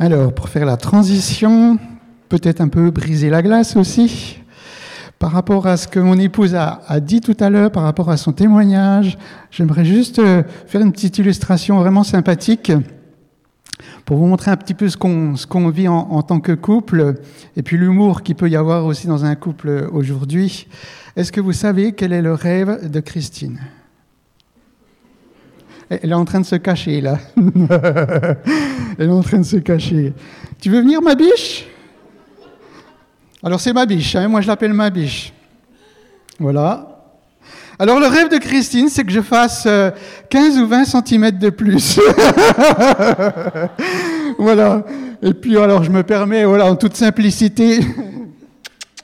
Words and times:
Alors, 0.00 0.32
pour 0.32 0.48
faire 0.48 0.64
la 0.64 0.76
transition, 0.76 1.76
peut-être 2.28 2.60
un 2.60 2.68
peu 2.68 2.92
briser 2.92 3.30
la 3.30 3.42
glace 3.42 3.74
aussi, 3.74 4.38
par 5.18 5.32
rapport 5.32 5.66
à 5.66 5.76
ce 5.76 5.88
que 5.88 5.98
mon 5.98 6.16
épouse 6.16 6.54
a, 6.54 7.00
dit 7.00 7.20
tout 7.20 7.36
à 7.40 7.50
l'heure, 7.50 7.72
par 7.72 7.82
rapport 7.82 8.08
à 8.08 8.16
son 8.16 8.32
témoignage, 8.32 9.18
j'aimerais 9.50 9.84
juste 9.84 10.20
euh, 10.20 10.44
faire 10.68 10.82
une 10.82 10.92
petite 10.92 11.18
illustration 11.18 11.80
vraiment 11.80 12.04
sympathique 12.04 12.70
pour 14.04 14.18
vous 14.18 14.26
montrer 14.26 14.52
un 14.52 14.56
petit 14.56 14.74
peu 14.74 14.88
ce 14.88 14.96
qu'on 14.96 15.68
vit 15.68 15.88
en, 15.88 15.96
en, 15.96 16.22
tant 16.22 16.38
que 16.38 16.52
couple, 16.52 17.16
et 17.56 17.62
puis 17.64 17.76
l'humour 17.76 18.22
qu'il 18.22 18.36
peut 18.36 18.48
y 18.48 18.54
avoir 18.54 18.84
aussi 18.84 19.08
dans 19.08 19.24
un 19.24 19.34
couple 19.34 19.88
aujourd'hui. 19.92 20.68
Est-ce 21.16 21.32
que 21.32 21.40
vous 21.40 21.52
savez 21.52 21.90
quel 21.90 22.12
est 22.12 22.22
le 22.22 22.34
rêve 22.34 22.88
de 22.88 23.00
Christine? 23.00 23.58
Elle 25.90 26.10
est 26.10 26.14
en 26.14 26.24
train 26.24 26.40
de 26.40 26.46
se 26.46 26.56
cacher, 26.56 27.00
là. 27.00 27.18
Elle 28.98 29.08
est 29.08 29.12
en 29.12 29.22
train 29.22 29.38
de 29.38 29.44
se 29.44 29.56
cacher. 29.56 30.12
Tu 30.60 30.70
veux 30.70 30.80
venir, 30.80 31.00
ma 31.00 31.14
biche? 31.14 31.66
Alors, 33.42 33.60
c'est 33.60 33.72
ma 33.72 33.86
biche, 33.86 34.16
hein 34.16 34.28
moi 34.28 34.40
je 34.40 34.48
l'appelle 34.48 34.74
ma 34.74 34.90
biche. 34.90 35.32
Voilà. 36.38 37.04
Alors, 37.78 38.00
le 38.00 38.06
rêve 38.06 38.28
de 38.28 38.38
Christine, 38.38 38.88
c'est 38.88 39.04
que 39.04 39.12
je 39.12 39.20
fasse 39.20 39.68
15 40.30 40.58
euh, 40.58 40.62
ou 40.62 40.66
20 40.66 40.84
cm 40.84 41.30
de 41.38 41.50
plus. 41.50 41.98
voilà. 44.38 44.84
Et 45.22 45.32
puis, 45.32 45.56
alors, 45.56 45.84
je 45.84 45.90
me 45.90 46.02
permets, 46.02 46.44
voilà, 46.44 46.66
en 46.66 46.74
toute 46.74 46.96
simplicité. 46.96 47.80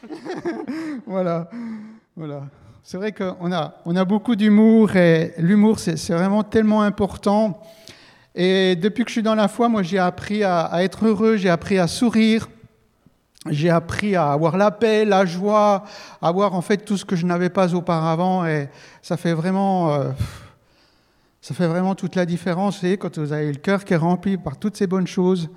voilà. 1.06 1.48
Voilà. 2.16 2.42
C'est 2.86 2.98
vrai 2.98 3.12
qu'on 3.12 3.50
a, 3.50 3.76
on 3.86 3.96
a 3.96 4.04
beaucoup 4.04 4.36
d'humour 4.36 4.94
et 4.94 5.32
l'humour, 5.38 5.78
c'est, 5.78 5.96
vraiment 6.10 6.42
tellement 6.42 6.82
important. 6.82 7.62
Et 8.34 8.76
depuis 8.76 9.04
que 9.04 9.08
je 9.08 9.14
suis 9.14 9.22
dans 9.22 9.34
la 9.34 9.48
foi, 9.48 9.70
moi, 9.70 9.82
j'ai 9.82 9.98
appris 9.98 10.44
à, 10.44 10.70
être 10.82 11.06
heureux, 11.06 11.38
j'ai 11.38 11.48
appris 11.48 11.78
à 11.78 11.86
sourire, 11.86 12.46
j'ai 13.48 13.70
appris 13.70 14.16
à 14.16 14.32
avoir 14.32 14.58
la 14.58 14.70
paix, 14.70 15.06
la 15.06 15.24
joie, 15.24 15.84
avoir 16.20 16.54
en 16.54 16.60
fait 16.60 16.76
tout 16.84 16.98
ce 16.98 17.06
que 17.06 17.16
je 17.16 17.24
n'avais 17.24 17.48
pas 17.48 17.74
auparavant. 17.74 18.44
Et 18.44 18.68
ça 19.00 19.16
fait 19.16 19.32
vraiment, 19.32 19.94
euh, 19.94 20.10
ça 21.40 21.54
fait 21.54 21.66
vraiment 21.66 21.94
toute 21.94 22.16
la 22.16 22.26
différence. 22.26 22.84
Et 22.84 22.98
quand 22.98 23.18
vous 23.18 23.32
avez 23.32 23.50
le 23.50 23.60
cœur 23.60 23.86
qui 23.86 23.94
est 23.94 23.96
rempli 23.96 24.36
par 24.36 24.58
toutes 24.58 24.76
ces 24.76 24.86
bonnes 24.86 25.06
choses, 25.06 25.48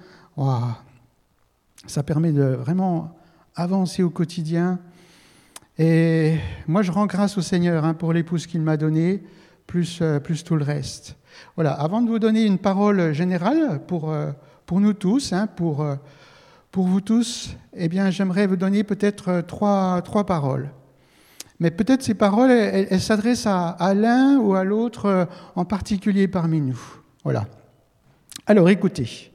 ça 1.88 2.04
permet 2.04 2.32
de 2.32 2.46
vraiment 2.46 3.18
avancer 3.54 4.02
au 4.02 4.10
quotidien. 4.10 4.80
Et 5.80 6.38
moi, 6.68 6.82
je 6.82 6.92
rends 6.92 7.06
grâce 7.06 7.38
au 7.38 7.42
Seigneur 7.42 7.86
hein, 7.86 7.94
pour 7.94 8.12
l'épouse 8.12 8.48
qu'il 8.48 8.62
m'a 8.62 8.78
donnée, 8.78 9.24
plus, 9.68 10.00
euh, 10.02 10.20
plus 10.20 10.44
tout 10.44 10.56
le 10.56 10.64
reste. 10.64 11.16
Voilà, 11.56 11.74
avant 11.74 12.02
de 12.02 12.10
vous 12.10 12.18
donner 12.18 12.46
une 12.46 12.58
parole 12.58 13.14
générale 13.14 13.82
pour, 13.86 14.12
euh, 14.12 14.32
pour 14.66 14.80
nous 14.80 14.94
tous, 14.94 15.34
hein, 15.34 15.46
pour, 15.46 15.84
euh, 15.84 15.96
pour 16.72 16.88
vous 16.88 17.02
tous, 17.02 17.56
eh 17.76 17.90
bien, 17.90 18.10
j'aimerais 18.10 18.48
vous 18.48 18.56
donner 18.56 18.84
peut-être 18.84 19.42
trois, 19.42 20.02
trois 20.02 20.26
paroles. 20.26 20.72
Mais 21.60 21.70
peut-être 21.70 22.02
ces 22.02 22.16
paroles, 22.16 22.52
elles, 22.52 23.02
s'adressent 23.02 23.48
à, 23.48 23.94
l'un 23.96 24.38
ou 24.38 24.54
à 24.54 24.64
l'autre 24.64 25.28
en 25.56 25.66
particulier 25.66 26.28
parmi 26.28 26.62
nous. 26.62 26.80
Voilà. 27.24 27.46
Alors, 28.46 28.70
écoutez. 28.70 29.32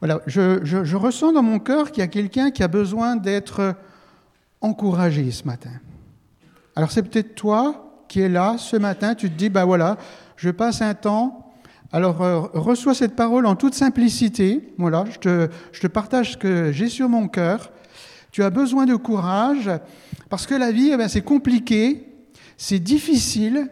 Voilà, 0.00 0.22
je, 0.26 0.60
je, 0.64 0.84
je 0.84 0.96
ressens 0.96 1.32
dans 1.32 1.42
mon 1.42 1.58
cœur 1.58 1.90
qu'il 1.90 2.00
y 2.00 2.04
a 2.04 2.08
quelqu'un 2.08 2.50
qui 2.50 2.62
a 2.62 2.68
besoin 2.68 3.16
d'être 3.16 3.76
encouragé 4.60 5.30
ce 5.30 5.44
matin. 5.44 5.72
Alors 6.76 6.90
c'est 6.90 7.02
peut-être 7.02 7.34
toi 7.34 8.04
qui 8.08 8.20
es 8.20 8.28
là 8.28 8.56
ce 8.58 8.76
matin, 8.76 9.14
tu 9.14 9.30
te 9.30 9.36
dis, 9.36 9.48
ben 9.48 9.64
voilà, 9.64 9.96
je 10.36 10.50
passe 10.50 10.82
un 10.82 10.94
temps, 10.94 11.52
alors 11.92 12.22
euh, 12.22 12.40
reçois 12.54 12.94
cette 12.94 13.14
parole 13.14 13.46
en 13.46 13.56
toute 13.56 13.74
simplicité, 13.74 14.72
voilà, 14.78 15.04
je 15.10 15.18
te, 15.18 15.48
je 15.72 15.80
te 15.80 15.86
partage 15.86 16.32
ce 16.32 16.36
que 16.36 16.72
j'ai 16.72 16.88
sur 16.88 17.08
mon 17.08 17.28
cœur. 17.28 17.70
Tu 18.32 18.42
as 18.42 18.50
besoin 18.50 18.84
de 18.84 18.96
courage, 18.96 19.70
parce 20.28 20.46
que 20.46 20.54
la 20.54 20.72
vie, 20.72 20.90
eh 20.92 20.96
ben, 20.96 21.08
c'est 21.08 21.22
compliqué, 21.22 22.08
c'est 22.56 22.80
difficile, 22.80 23.68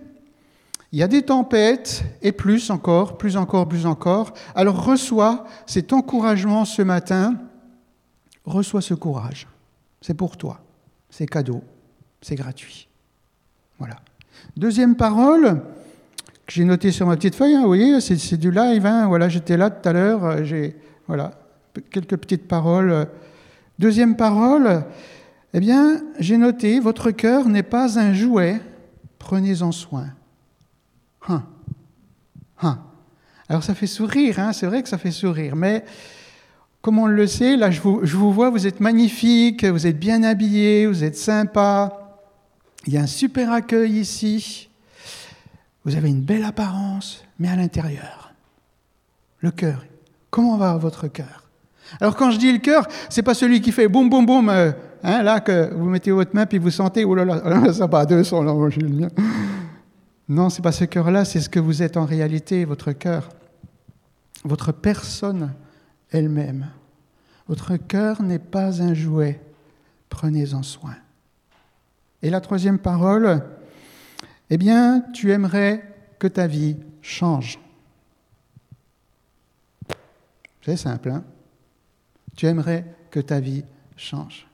il 0.93 1.01
y 1.01 1.03
a 1.03 1.09
des 1.09 1.23
tempêtes, 1.23 2.05
et 2.23 2.33
plus 2.33 2.71
encore, 2.71 3.19
plus 3.19 3.37
encore, 3.37 3.69
plus 3.69 3.87
encore. 3.87 4.35
Alors 4.55 4.85
reçois 4.85 5.45
cet 5.67 5.93
encouragement 5.93 6.65
ce 6.65 6.83
matin, 6.83 7.35
reçois 8.45 8.83
ce 8.83 8.95
courage, 8.95 9.49
c'est 10.01 10.15
pour 10.15 10.37
toi 10.37 10.61
c'est 11.13 11.27
cadeau, 11.27 11.63
c'est 12.23 12.35
gratuit. 12.35 12.89
Voilà. 13.79 13.97
Deuxième 14.57 14.97
parole 14.97 15.63
que 16.47 16.53
j'ai 16.53 16.65
notée 16.65 16.91
sur 16.91 17.07
ma 17.07 17.17
petite 17.17 17.35
feuille, 17.35 17.55
hein, 17.55 17.61
vous 17.61 17.67
voyez, 17.67 18.01
c'est 18.01 18.37
du 18.39 18.51
live. 18.51 18.85
Hein, 18.87 19.07
voilà, 19.07 19.29
j'étais 19.29 19.57
là 19.57 19.71
tout 19.71 19.87
à 19.87 19.93
l'heure, 19.93 20.25
euh, 20.25 20.43
j'ai 20.43 20.75
voilà 21.07 21.33
quelques 21.91 22.17
petites 22.17 22.49
paroles. 22.49 23.07
Deuxième 23.79 24.17
parole, 24.17 24.85
eh 25.53 25.61
bien, 25.61 26.03
j'ai 26.19 26.39
noté 26.39 26.81
votre 26.81 27.11
cœur 27.11 27.49
n'est 27.49 27.63
pas 27.63 27.99
un 28.01 28.15
jouet, 28.15 28.61
prenez-en 29.19 29.71
soin. 29.71 30.07
Hein. 31.29 31.45
Alors 33.49 33.63
ça 33.63 33.75
fait 33.75 33.87
sourire, 33.87 34.41
c'est 34.55 34.67
vrai 34.67 34.83
que 34.83 34.89
ça 34.89 34.97
fait 34.97 35.11
sourire, 35.11 35.57
mais 35.57 35.85
comme 36.83 36.99
on 36.99 37.07
le 37.07 37.27
sait, 37.29 37.57
là 37.57 37.71
je 37.71 37.81
vous, 37.81 38.33
vois, 38.33 38.51
vous 38.51 38.67
êtes 38.67 38.81
magnifique, 38.81 39.65
vous 39.65 39.87
êtes 39.87 39.99
bien 39.99 40.25
habillé, 40.25 40.87
vous 40.87 41.05
êtes 41.05 41.17
sympa. 41.17 42.19
Il 42.87 42.93
y 42.93 42.99
a 42.99 43.03
un 43.03 43.07
super 43.07 43.53
accueil 43.53 44.01
ici. 44.01 44.69
Vous 45.85 45.97
avez 45.97 46.09
une 46.09 46.21
belle 46.21 46.45
apparence, 46.45 47.25
mais 47.39 47.49
à 47.49 47.57
l'intérieur, 47.57 48.35
le 49.39 49.53
cœur. 49.53 49.85
Comment 50.31 50.57
va 50.57 50.77
votre 50.77 51.07
cœur? 51.07 51.45
Alors 52.01 52.17
quand 52.17 52.33
je 52.33 52.39
dis 52.39 52.53
le 52.53 52.59
cœur, 52.59 52.89
c'est 53.09 53.23
pas 53.23 53.35
celui 53.35 53.61
qui 53.61 53.71
fait 53.71 53.87
boum 53.87 54.11
boum 54.11 54.27
boum, 54.27 54.49
euh, 54.49 54.73
hein, 55.05 55.23
là 55.23 55.39
que 55.41 55.73
vous 55.75 55.89
mettez 55.89 56.11
votre 56.11 56.35
main 56.35 56.47
puis 56.47 56.59
vous 56.59 56.71
sentez, 56.71 57.05
oh 57.05 57.15
là 57.15 57.25
là, 57.25 57.73
ça 57.73 57.87
va, 57.87 58.05
deux 58.05 58.25
sont 58.25 58.43
là, 58.43 58.55
j'ai 58.71 58.81
le 58.81 58.89
mien. 58.89 59.09
Non, 60.29 60.51
c'est 60.51 60.63
pas 60.63 60.73
ce 60.73 60.85
cœur-là, 60.85 61.25
c'est 61.25 61.41
ce 61.41 61.49
que 61.49 61.61
vous 61.61 61.83
êtes 61.83 61.97
en 61.97 62.07
réalité, 62.07 62.65
votre 62.65 62.91
cœur, 62.93 63.29
votre 64.45 64.73
personne 64.73 65.53
elle-même. 66.13 66.69
Votre 67.49 67.77
cœur 67.77 68.23
n'est 68.23 68.39
pas 68.39 68.81
un 68.83 68.95
jouet, 68.95 69.41
prenez-en 70.09 70.63
soin. 70.63 70.95
Et 72.23 72.31
la 72.31 72.41
troisième 72.41 72.79
parole, 72.79 73.43
eh 74.49 74.57
bien, 74.57 75.05
tu 75.13 75.33
aimerais 75.33 75.83
que 76.19 76.29
ta 76.29 76.47
vie 76.47 76.77
change. 77.01 77.59
C'est 80.65 80.77
simple, 80.77 81.11
hein 81.11 81.25
Tu 82.37 82.47
aimerais 82.47 82.85
que 83.11 83.19
ta 83.19 83.41
vie 83.41 83.65
change. 83.97 84.47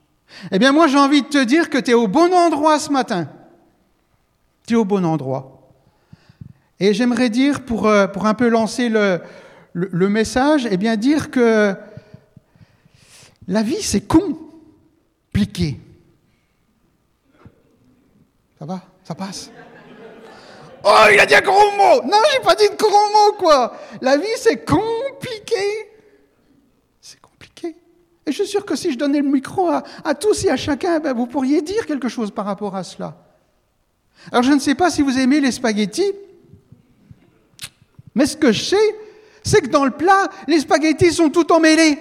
Eh 0.51 0.59
bien, 0.59 0.71
moi, 0.71 0.87
j'ai 0.87 0.97
envie 0.97 1.21
de 1.21 1.27
te 1.27 1.43
dire 1.43 1.69
que 1.69 1.77
tu 1.77 1.91
es 1.91 1.93
au 1.93 2.07
bon 2.07 2.33
endroit 2.33 2.79
ce 2.79 2.91
matin. 2.91 3.29
Tu 4.65 4.73
es 4.73 4.77
au 4.77 4.85
bon 4.85 5.05
endroit. 5.05 5.69
Et 6.79 6.93
j'aimerais 6.93 7.29
dire, 7.29 7.65
pour, 7.65 7.87
euh, 7.87 8.07
pour 8.07 8.25
un 8.25 8.33
peu 8.33 8.47
lancer 8.47 8.89
le, 8.89 9.21
le, 9.91 10.09
message, 10.09 10.67
eh 10.69 10.77
bien 10.77 10.97
dire 10.97 11.31
que 11.31 11.73
la 13.47 13.63
vie, 13.63 13.81
c'est 13.81 14.07
compliqué. 14.07 15.79
Ça 18.57 18.65
va? 18.65 18.81
Ça 19.03 19.15
passe? 19.15 19.51
Oh, 20.83 21.05
il 21.11 21.19
a 21.19 21.25
dit 21.25 21.35
un 21.35 21.41
gros 21.41 21.71
mot 21.77 22.01
Non, 22.03 22.17
j'ai 22.31 22.39
pas 22.41 22.55
dit 22.55 22.69
de 22.69 22.75
gros 22.75 22.89
mot, 22.89 23.33
quoi 23.37 23.73
La 24.01 24.17
vie, 24.17 24.27
c'est 24.37 24.65
compliqué. 24.65 25.91
C'est 27.01 27.19
compliqué. 27.21 27.75
Et 28.25 28.31
je 28.31 28.43
suis 28.43 28.47
sûr 28.47 28.65
que 28.65 28.75
si 28.75 28.91
je 28.91 28.97
donnais 28.97 29.21
le 29.21 29.29
micro 29.29 29.69
à, 29.69 30.15
tous 30.15 30.45
et 30.45 30.49
à 30.49 30.57
chacun, 30.57 30.99
ben, 30.99 31.13
vous 31.13 31.27
pourriez 31.27 31.61
dire 31.61 31.85
quelque 31.85 32.09
chose 32.09 32.31
par 32.31 32.45
rapport 32.45 32.75
à 32.75 32.83
cela. 32.83 33.17
Alors, 34.31 34.43
je 34.43 34.51
ne 34.51 34.59
sais 34.59 34.75
pas 34.75 34.89
si 34.89 35.01
vous 35.01 35.17
aimez 35.17 35.39
les 35.39 35.51
spaghettis, 35.51 36.11
mais 38.13 38.25
ce 38.25 38.35
que 38.35 38.51
je 38.51 38.61
sais, 38.61 38.95
c'est 39.49 39.61
que 39.61 39.69
dans 39.69 39.85
le 39.85 39.91
plat, 39.91 40.29
les 40.47 40.59
spaghettis 40.59 41.11
sont 41.11 41.29
tout 41.29 41.51
emmêlés. 41.51 41.97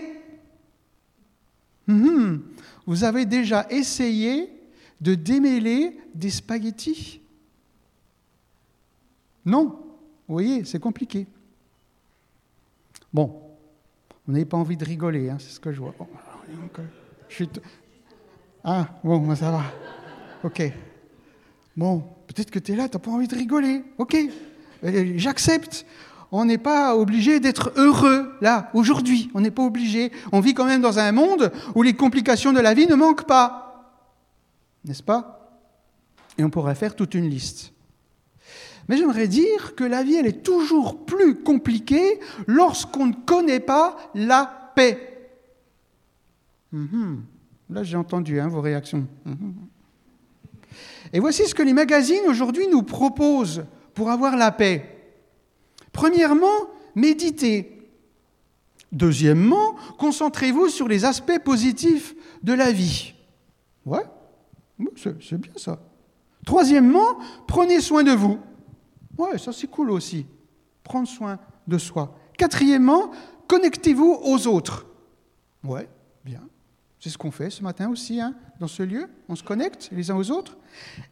Mhm. 1.86 2.42
Vous 2.86 3.04
avez 3.04 3.24
déjà 3.24 3.66
essayé 3.70 4.50
de 5.00 5.14
démêler 5.14 5.98
des 6.14 6.30
spaghettis? 6.30 7.20
Non. 9.46 9.64
Vous 10.26 10.34
voyez, 10.34 10.64
c'est 10.64 10.78
compliqué. 10.78 11.26
Bon, 13.12 13.40
vous 14.26 14.32
n'avez 14.34 14.44
pas 14.44 14.58
envie 14.58 14.76
de 14.76 14.84
rigoler, 14.84 15.30
hein, 15.30 15.38
c'est 15.40 15.50
ce 15.50 15.60
que 15.60 15.72
je 15.72 15.80
vois. 15.80 15.94
Ah, 18.62 18.88
bon, 19.02 19.34
ça 19.34 19.50
va. 19.50 19.62
Ok. 20.44 20.62
Bon, 21.74 22.00
peut-être 22.26 22.50
que 22.50 22.58
tu 22.58 22.72
es 22.72 22.76
là, 22.76 22.88
tu 22.88 22.96
n'as 22.96 23.02
pas 23.02 23.10
envie 23.10 23.28
de 23.28 23.34
rigoler. 23.34 23.82
Ok, 23.96 24.16
euh, 24.84 25.12
j'accepte. 25.16 25.86
On 26.30 26.44
n'est 26.44 26.58
pas 26.58 26.94
obligé 26.96 27.40
d'être 27.40 27.72
heureux 27.76 28.34
là, 28.40 28.70
aujourd'hui. 28.74 29.30
On 29.34 29.40
n'est 29.40 29.50
pas 29.50 29.62
obligé. 29.62 30.12
On 30.32 30.40
vit 30.40 30.54
quand 30.54 30.66
même 30.66 30.82
dans 30.82 30.98
un 30.98 31.12
monde 31.12 31.50
où 31.74 31.82
les 31.82 31.94
complications 31.94 32.52
de 32.52 32.60
la 32.60 32.74
vie 32.74 32.86
ne 32.86 32.94
manquent 32.94 33.26
pas. 33.26 33.94
N'est-ce 34.84 35.02
pas? 35.02 35.60
Et 36.36 36.44
on 36.44 36.50
pourrait 36.50 36.74
faire 36.74 36.94
toute 36.94 37.14
une 37.14 37.28
liste. 37.28 37.72
Mais 38.88 38.96
j'aimerais 38.96 39.28
dire 39.28 39.74
que 39.74 39.84
la 39.84 40.02
vie, 40.02 40.14
elle 40.14 40.26
est 40.26 40.42
toujours 40.42 41.04
plus 41.04 41.36
compliquée 41.36 42.20
lorsqu'on 42.46 43.06
ne 43.06 43.14
connaît 43.26 43.60
pas 43.60 43.96
la 44.14 44.72
paix. 44.74 45.30
Mhm. 46.72 47.22
Là, 47.70 47.82
j'ai 47.82 47.96
entendu 47.96 48.40
hein, 48.40 48.48
vos 48.48 48.60
réactions. 48.60 49.06
Mhm. 49.24 49.54
Et 51.12 51.20
voici 51.20 51.46
ce 51.46 51.54
que 51.54 51.62
les 51.62 51.72
magazines 51.72 52.26
aujourd'hui 52.28 52.66
nous 52.68 52.82
proposent 52.82 53.64
pour 53.94 54.10
avoir 54.10 54.36
la 54.36 54.50
paix. 54.52 54.97
Premièrement, 55.98 56.70
méditez. 56.94 57.90
Deuxièmement, 58.92 59.74
concentrez-vous 59.98 60.68
sur 60.68 60.86
les 60.86 61.04
aspects 61.04 61.40
positifs 61.44 62.14
de 62.44 62.52
la 62.52 62.70
vie. 62.70 63.14
Ouais, 63.84 64.04
c'est 64.96 65.40
bien 65.40 65.50
ça. 65.56 65.80
Troisièmement, 66.46 67.18
prenez 67.48 67.80
soin 67.80 68.04
de 68.04 68.12
vous. 68.12 68.38
Ouais, 69.18 69.38
ça 69.38 69.52
c'est 69.52 69.66
cool 69.66 69.90
aussi. 69.90 70.24
Prendre 70.84 71.08
soin 71.08 71.40
de 71.66 71.78
soi. 71.78 72.16
Quatrièmement, 72.38 73.10
connectez-vous 73.48 74.20
aux 74.22 74.46
autres. 74.46 74.86
Ouais, 75.64 75.88
bien. 76.24 76.42
C'est 77.00 77.10
ce 77.10 77.18
qu'on 77.18 77.32
fait 77.32 77.50
ce 77.50 77.64
matin 77.64 77.90
aussi, 77.90 78.20
hein, 78.20 78.36
dans 78.60 78.68
ce 78.68 78.84
lieu. 78.84 79.08
On 79.28 79.34
se 79.34 79.42
connecte 79.42 79.88
les 79.90 80.12
uns 80.12 80.16
aux 80.16 80.30
autres. 80.30 80.58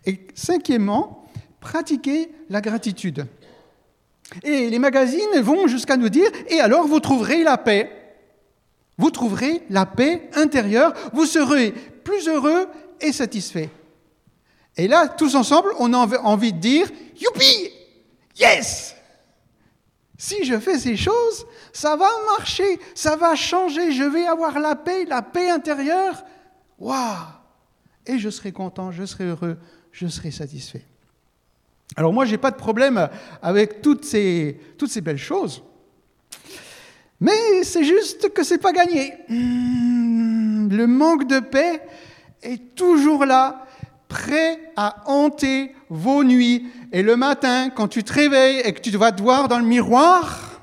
Et 0.05 0.29
cinquièmement, 0.37 1.27
pratiquez 1.59 2.31
la 2.49 2.61
gratitude. 2.61 3.27
Et 4.43 4.71
les 4.71 4.79
magazines 4.79 5.41
vont 5.41 5.67
jusqu'à 5.67 5.97
nous 5.97 6.09
dire, 6.09 6.31
et 6.49 6.61
alors 6.61 6.87
vous 6.87 7.01
trouverez 7.01 7.43
la 7.43 7.59
paix. 7.59 7.91
Vous 8.99 9.11
trouverez 9.11 9.63
la 9.71 9.87
paix 9.87 10.31
intérieure, 10.35 10.95
vous 11.13 11.27
serez 11.27 11.73
plus 11.73 12.29
heureux 12.29 12.67
et 13.01 13.13
satisfait. 13.13 13.71
Et 14.77 14.89
là, 14.89 15.09
tous 15.09 15.35
ensemble, 15.35 15.71
on 15.79 15.93
a 15.93 16.19
envie 16.21 16.53
de 16.53 16.59
dire, 16.59 16.89
youpi, 17.19 17.71
yes 18.39 18.95
Si 20.19 20.45
je 20.45 20.59
fais 20.59 20.79
ces 20.79 20.97
choses, 20.97 21.47
ça 21.73 21.97
va 21.97 22.09
marcher, 22.37 22.79
ça 22.95 23.17
va 23.17 23.35
changer, 23.35 23.93
je 23.93 24.05
vais 24.05 24.27
avoir 24.27 24.59
la 24.59 24.75
paix, 24.75 25.05
la 25.05 25.23
paix 25.23 25.51
intérieure. 25.51 26.25
Waouh 26.79 27.17
Et 28.07 28.19
je 28.19 28.29
serai 28.29 28.53
content, 28.53 28.93
je 28.93 29.05
serai 29.05 29.25
heureux, 29.25 29.57
je 29.93 30.07
serai 30.07 30.31
satisfait. 30.31 30.85
Alors 31.97 32.13
moi, 32.13 32.27
je 32.27 32.33
n'ai 32.33 32.39
pas 32.39 32.51
de 32.51 32.57
problème 32.57 33.09
avec 33.43 33.81
toutes 33.81 34.05
ces, 34.05 34.61
toutes 34.77 34.91
ces 34.91 35.01
belles 35.01 35.17
choses, 35.17 35.63
mais 37.21 37.63
c'est 37.63 37.85
juste 37.85 38.33
que 38.33 38.43
ce 38.43 38.55
n'est 38.55 38.61
pas 38.61 38.73
gagné. 38.73 39.15
Hmm, 39.29 40.69
le 40.71 40.87
manque 40.87 41.27
de 41.27 41.41
paix 41.41 41.81
est 42.43 42.75
toujours 42.75 43.25
là, 43.25 43.67
prêt 44.09 44.73
à 44.77 45.03
hanter 45.07 45.75
vos 45.89 46.23
nuits. 46.23 46.69
Et 46.93 47.03
le 47.03 47.17
matin, 47.17 47.71
quand 47.71 47.89
tu 47.89 48.05
te 48.05 48.13
réveilles 48.13 48.61
et 48.65 48.73
que 48.75 48.81
tu 48.81 48.91
vas 48.91 49.13
te 49.13 49.23
voir 49.23 49.49
dans 49.49 49.59
le 49.59 49.65
miroir, 49.65 50.61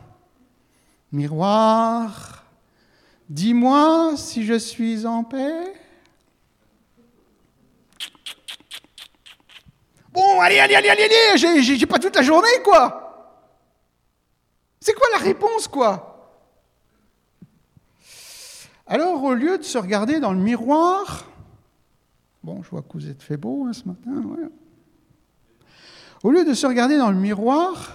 miroir, 1.11 2.45
dis-moi 3.29 4.13
si 4.15 4.45
je 4.45 4.57
suis 4.57 5.05
en 5.05 5.23
paix. 5.23 5.73
Allez, 10.39 10.59
allez, 10.59 10.75
allez, 10.75 10.89
allez, 10.89 11.09
allez, 11.33 11.61
j'ai 11.61 11.85
pas 11.85 11.99
toute 11.99 12.15
la 12.15 12.21
journée, 12.21 12.61
quoi. 12.63 12.99
C'est 14.79 14.93
quoi 14.93 15.07
la 15.13 15.23
réponse, 15.23 15.67
quoi? 15.67 16.09
Alors, 18.85 19.23
au 19.23 19.33
lieu 19.33 19.57
de 19.57 19.63
se 19.63 19.77
regarder 19.77 20.19
dans 20.19 20.33
le 20.33 20.39
miroir, 20.39 21.25
bon, 22.43 22.61
je 22.63 22.69
vois 22.69 22.81
que 22.81 22.93
vous 22.93 23.09
êtes 23.09 23.23
fait 23.23 23.37
beau 23.37 23.65
hein, 23.65 23.71
ce 23.73 23.87
matin, 23.87 24.11
Au 26.21 26.31
lieu 26.31 26.43
de 26.43 26.53
se 26.53 26.67
regarder 26.67 26.97
dans 26.97 27.09
le 27.09 27.17
miroir, 27.17 27.93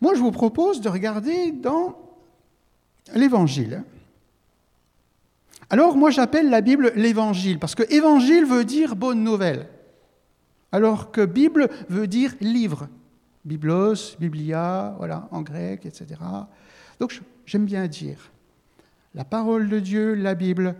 moi, 0.00 0.14
je 0.14 0.20
vous 0.20 0.32
propose 0.32 0.80
de 0.80 0.88
regarder 0.88 1.52
dans 1.52 1.96
l'Évangile. 3.14 3.84
Alors, 5.70 5.96
moi, 5.96 6.10
j'appelle 6.10 6.50
la 6.50 6.60
Bible 6.60 6.92
l'Évangile, 6.96 7.60
parce 7.60 7.76
que 7.76 7.84
Évangile 7.92 8.44
veut 8.44 8.64
dire 8.64 8.96
bonne 8.96 9.22
nouvelle 9.22 9.68
alors 10.72 11.12
que 11.12 11.24
Bible 11.24 11.68
veut 11.88 12.06
dire 12.06 12.34
livre. 12.40 12.88
Biblos, 13.44 14.16
Biblia, 14.18 14.94
voilà, 14.98 15.28
en 15.30 15.42
grec, 15.42 15.84
etc. 15.84 16.20
Donc 17.00 17.20
j'aime 17.44 17.66
bien 17.66 17.86
dire, 17.86 18.30
la 19.14 19.24
parole 19.24 19.68
de 19.68 19.80
Dieu, 19.80 20.14
la 20.14 20.34
Bible, 20.34 20.74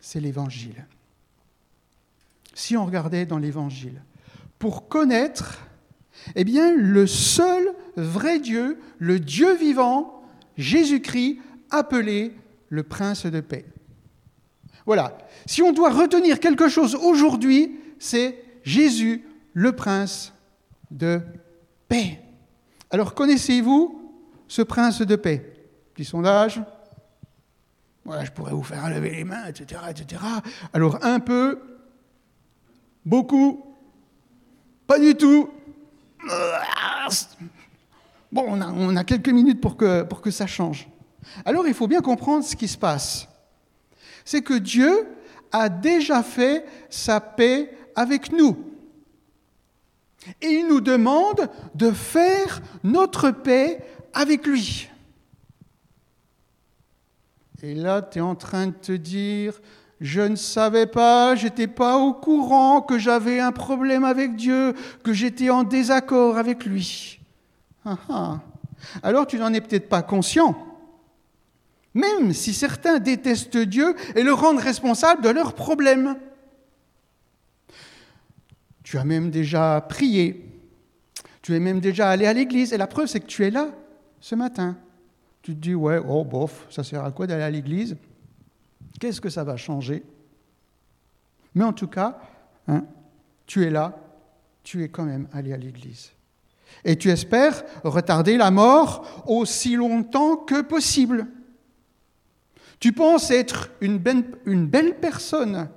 c'est 0.00 0.20
l'Évangile. 0.20 0.86
Si 2.54 2.76
on 2.76 2.86
regardait 2.86 3.26
dans 3.26 3.38
l'Évangile, 3.38 4.02
pour 4.58 4.88
connaître, 4.88 5.60
eh 6.34 6.44
bien, 6.44 6.74
le 6.74 7.06
seul 7.06 7.74
vrai 7.96 8.38
Dieu, 8.38 8.78
le 8.98 9.18
Dieu 9.18 9.56
vivant, 9.56 10.22
Jésus-Christ, 10.56 11.38
appelé 11.70 12.34
le 12.68 12.82
Prince 12.82 13.26
de 13.26 13.40
paix. 13.40 13.64
Voilà. 14.86 15.16
Si 15.46 15.62
on 15.62 15.72
doit 15.72 15.90
retenir 15.90 16.40
quelque 16.40 16.68
chose 16.68 16.94
aujourd'hui, 16.94 17.78
c'est 17.98 18.44
Jésus, 18.62 19.24
le 19.52 19.72
prince 19.72 20.32
de 20.90 21.20
paix. 21.88 22.20
Alors 22.90 23.14
connaissez-vous 23.14 24.12
ce 24.48 24.62
prince 24.62 25.02
de 25.02 25.16
paix? 25.16 25.54
Petit 25.94 26.04
sondage. 26.04 26.60
Voilà, 28.04 28.24
je 28.24 28.30
pourrais 28.32 28.52
vous 28.52 28.62
faire 28.62 28.88
lever 28.88 29.10
les 29.10 29.24
mains, 29.24 29.46
etc., 29.46 29.82
etc. 29.90 30.22
Alors 30.72 31.04
un 31.04 31.20
peu, 31.20 31.60
beaucoup, 33.04 33.76
pas 34.86 34.98
du 34.98 35.14
tout. 35.14 35.50
Bon, 38.32 38.44
on 38.48 38.60
a, 38.60 38.68
on 38.68 38.96
a 38.96 39.04
quelques 39.04 39.28
minutes 39.28 39.60
pour 39.60 39.76
que, 39.76 40.02
pour 40.02 40.20
que 40.20 40.30
ça 40.30 40.46
change. 40.46 40.88
Alors 41.44 41.66
il 41.66 41.74
faut 41.74 41.86
bien 41.86 42.00
comprendre 42.00 42.44
ce 42.44 42.56
qui 42.56 42.68
se 42.68 42.78
passe. 42.78 43.28
C'est 44.24 44.42
que 44.42 44.54
Dieu 44.54 45.06
a 45.52 45.68
déjà 45.68 46.22
fait 46.22 46.64
sa 46.88 47.20
paix 47.20 47.74
avec 47.94 48.32
nous. 48.32 48.56
Et 50.42 50.48
il 50.48 50.68
nous 50.68 50.80
demande 50.80 51.48
de 51.74 51.90
faire 51.90 52.60
notre 52.84 53.30
paix 53.30 53.82
avec 54.12 54.46
lui. 54.46 54.88
Et 57.62 57.74
là, 57.74 58.02
tu 58.02 58.18
es 58.18 58.22
en 58.22 58.34
train 58.34 58.68
de 58.68 58.72
te 58.72 58.92
dire, 58.92 59.60
je 60.00 60.22
ne 60.22 60.36
savais 60.36 60.86
pas, 60.86 61.34
j'étais 61.34 61.66
pas 61.66 61.98
au 61.98 62.14
courant 62.14 62.80
que 62.80 62.98
j'avais 62.98 63.38
un 63.38 63.52
problème 63.52 64.04
avec 64.04 64.34
Dieu, 64.34 64.74
que 65.02 65.12
j'étais 65.12 65.50
en 65.50 65.62
désaccord 65.62 66.38
avec 66.38 66.64
lui. 66.64 67.20
Ah, 67.84 67.98
ah. 68.08 68.40
Alors 69.02 69.26
tu 69.26 69.38
n'en 69.38 69.52
es 69.52 69.60
peut-être 69.60 69.88
pas 69.88 70.02
conscient. 70.02 70.56
Même 71.92 72.32
si 72.32 72.54
certains 72.54 72.98
détestent 72.98 73.58
Dieu 73.58 73.94
et 74.14 74.22
le 74.22 74.32
rendent 74.32 74.60
responsable 74.60 75.22
de 75.22 75.28
leurs 75.28 75.54
problèmes. 75.54 76.16
Tu 78.90 78.98
as 78.98 79.04
même 79.04 79.30
déjà 79.30 79.80
prié. 79.88 80.44
Tu 81.42 81.54
es 81.54 81.60
même 81.60 81.78
déjà 81.78 82.10
allé 82.10 82.26
à 82.26 82.32
l'église. 82.32 82.72
Et 82.72 82.76
la 82.76 82.88
preuve, 82.88 83.06
c'est 83.06 83.20
que 83.20 83.26
tu 83.26 83.44
es 83.44 83.50
là 83.52 83.68
ce 84.18 84.34
matin. 84.34 84.76
Tu 85.42 85.54
te 85.54 85.60
dis, 85.60 85.76
ouais, 85.76 86.00
oh, 86.04 86.24
bof, 86.24 86.66
ça 86.70 86.82
sert 86.82 87.04
à 87.04 87.12
quoi 87.12 87.28
d'aller 87.28 87.44
à 87.44 87.50
l'église? 87.50 87.96
Qu'est-ce 88.98 89.20
que 89.20 89.28
ça 89.28 89.44
va 89.44 89.56
changer? 89.56 90.02
Mais 91.54 91.62
en 91.62 91.72
tout 91.72 91.86
cas, 91.86 92.18
hein, 92.66 92.84
tu 93.46 93.64
es 93.64 93.70
là, 93.70 93.96
tu 94.64 94.82
es 94.82 94.88
quand 94.88 95.04
même 95.04 95.28
allé 95.32 95.52
à 95.52 95.56
l'église. 95.56 96.10
Et 96.84 96.96
tu 96.96 97.10
espères 97.10 97.62
retarder 97.84 98.36
la 98.36 98.50
mort 98.50 99.22
aussi 99.28 99.76
longtemps 99.76 100.34
que 100.34 100.62
possible. 100.62 101.28
Tu 102.80 102.92
penses 102.92 103.30
être 103.30 103.70
une 103.80 104.02
une 104.46 104.66
belle 104.66 104.98
personne. 104.98 105.68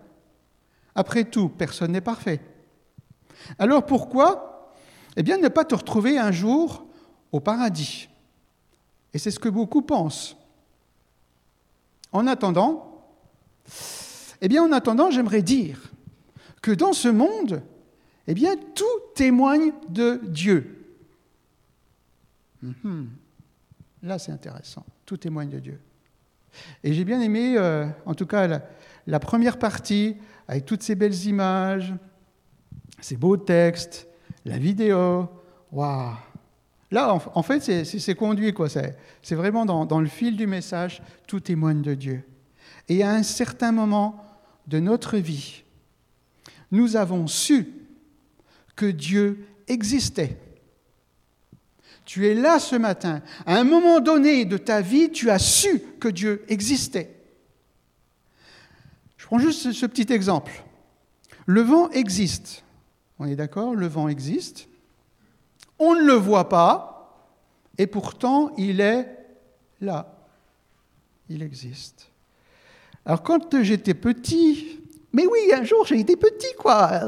Après 0.96 1.26
tout, 1.26 1.50
personne 1.50 1.92
n'est 1.92 2.02
parfait. 2.02 2.42
Alors 3.60 3.86
pourquoi? 3.86 4.74
Eh 5.16 5.24
bien, 5.24 5.38
ne 5.38 5.48
pas 5.48 5.66
te 5.66 5.76
retrouver 5.76 6.18
un 6.18 6.32
jour 6.32 6.86
au 7.32 7.40
paradis. 7.40 8.10
Et 9.14 9.20
c'est 9.20 9.32
ce 9.32 9.40
que 9.40 9.50
beaucoup 9.50 9.82
pensent. 9.82 10.36
En 12.12 12.28
attendant, 12.28 13.06
eh 14.42 14.48
bien, 14.48 14.64
en 14.64 14.72
attendant, 14.72 15.12
j'aimerais 15.12 15.42
dire 15.42 15.92
que 16.62 16.72
dans 16.72 16.94
ce 16.94 17.08
monde, 17.08 17.62
eh 18.28 18.34
bien, 18.34 18.56
tout 18.76 18.86
témoigne 19.16 19.72
de 19.90 20.20
Dieu. 20.24 20.86
Mhm. 22.62 23.10
Là, 24.04 24.20
c'est 24.20 24.32
intéressant. 24.32 24.86
Tout 25.06 25.18
témoigne 25.18 25.50
de 25.50 25.60
Dieu. 25.60 25.80
Et 26.84 26.94
j'ai 26.94 27.04
bien 27.04 27.22
aimé, 27.22 27.56
euh, 27.58 27.88
en 28.06 28.14
tout 28.14 28.26
cas, 28.26 28.62
la 29.08 29.20
première 29.20 29.58
partie, 29.58 30.18
avec 30.48 30.66
toutes 30.66 30.84
ces 30.84 30.96
belles 30.96 31.26
images, 31.26 31.94
ces 33.02 33.16
beaux 33.16 33.38
textes, 33.38 34.08
la 34.46 34.58
vidéo, 34.58 35.30
waouh 35.72 36.16
Là, 36.92 37.18
en, 37.34 37.42
fait, 37.42 37.84
c'est 37.84 38.14
conduit, 38.14 38.54
quoi. 38.54 38.68
C'est 38.70 39.34
vraiment 39.34 39.66
dans, 39.66 39.84
dans, 39.88 40.00
le 40.00 40.08
fil 40.08 40.38
du 40.38 40.46
message, 40.46 41.02
tout 41.26 41.40
témoigne 41.40 41.82
de 41.82 41.96
Dieu. 41.96 42.24
Et 42.88 43.02
à 43.02 43.10
un 43.10 43.24
certain 43.24 43.72
moment 43.72 44.24
de 44.68 44.80
notre 44.80 45.18
vie, 45.18 45.64
nous 46.72 46.96
avons 46.96 47.26
su 47.26 47.68
que 48.76 48.86
Dieu 48.86 49.48
existait. 49.68 50.38
Tu 52.06 52.28
es 52.28 52.36
là 52.36 52.60
ce 52.60 52.76
matin. 52.76 53.22
À 53.46 53.58
un 53.58 53.64
moment 53.64 54.00
donné 54.00 54.46
de 54.46 54.58
ta 54.58 54.82
vie, 54.82 55.10
tu 55.10 55.32
as 55.32 55.40
su 55.40 55.80
que 56.00 56.10
Dieu 56.10 56.44
existait. 56.48 57.16
Je 59.18 59.26
prends 59.26 59.40
juste 59.40 59.72
ce 59.72 59.86
petit 59.86 60.12
exemple. 60.14 60.64
Le 61.46 61.62
vent 61.62 61.90
existe. 61.90 62.63
On 63.24 63.26
est 63.26 63.38
d'accord 63.38 63.74
Le 63.74 63.88
vent 63.88 64.10
existe. 64.10 64.68
On 65.80 65.96
ne 65.96 66.02
le 66.02 66.12
voit 66.12 66.50
pas, 66.50 67.32
et 67.78 67.88
pourtant 67.88 68.52
il 68.58 68.82
est 68.82 69.08
là. 69.80 70.14
Il 71.30 71.42
existe. 71.42 72.10
Alors 73.06 73.24
quand 73.24 73.64
j'étais 73.64 73.94
petit, 73.94 74.78
mais 75.14 75.26
oui, 75.26 75.40
un 75.54 75.64
jour 75.64 75.86
j'ai 75.86 76.02
été 76.02 76.18
petit, 76.18 76.54
quoi. 76.60 77.00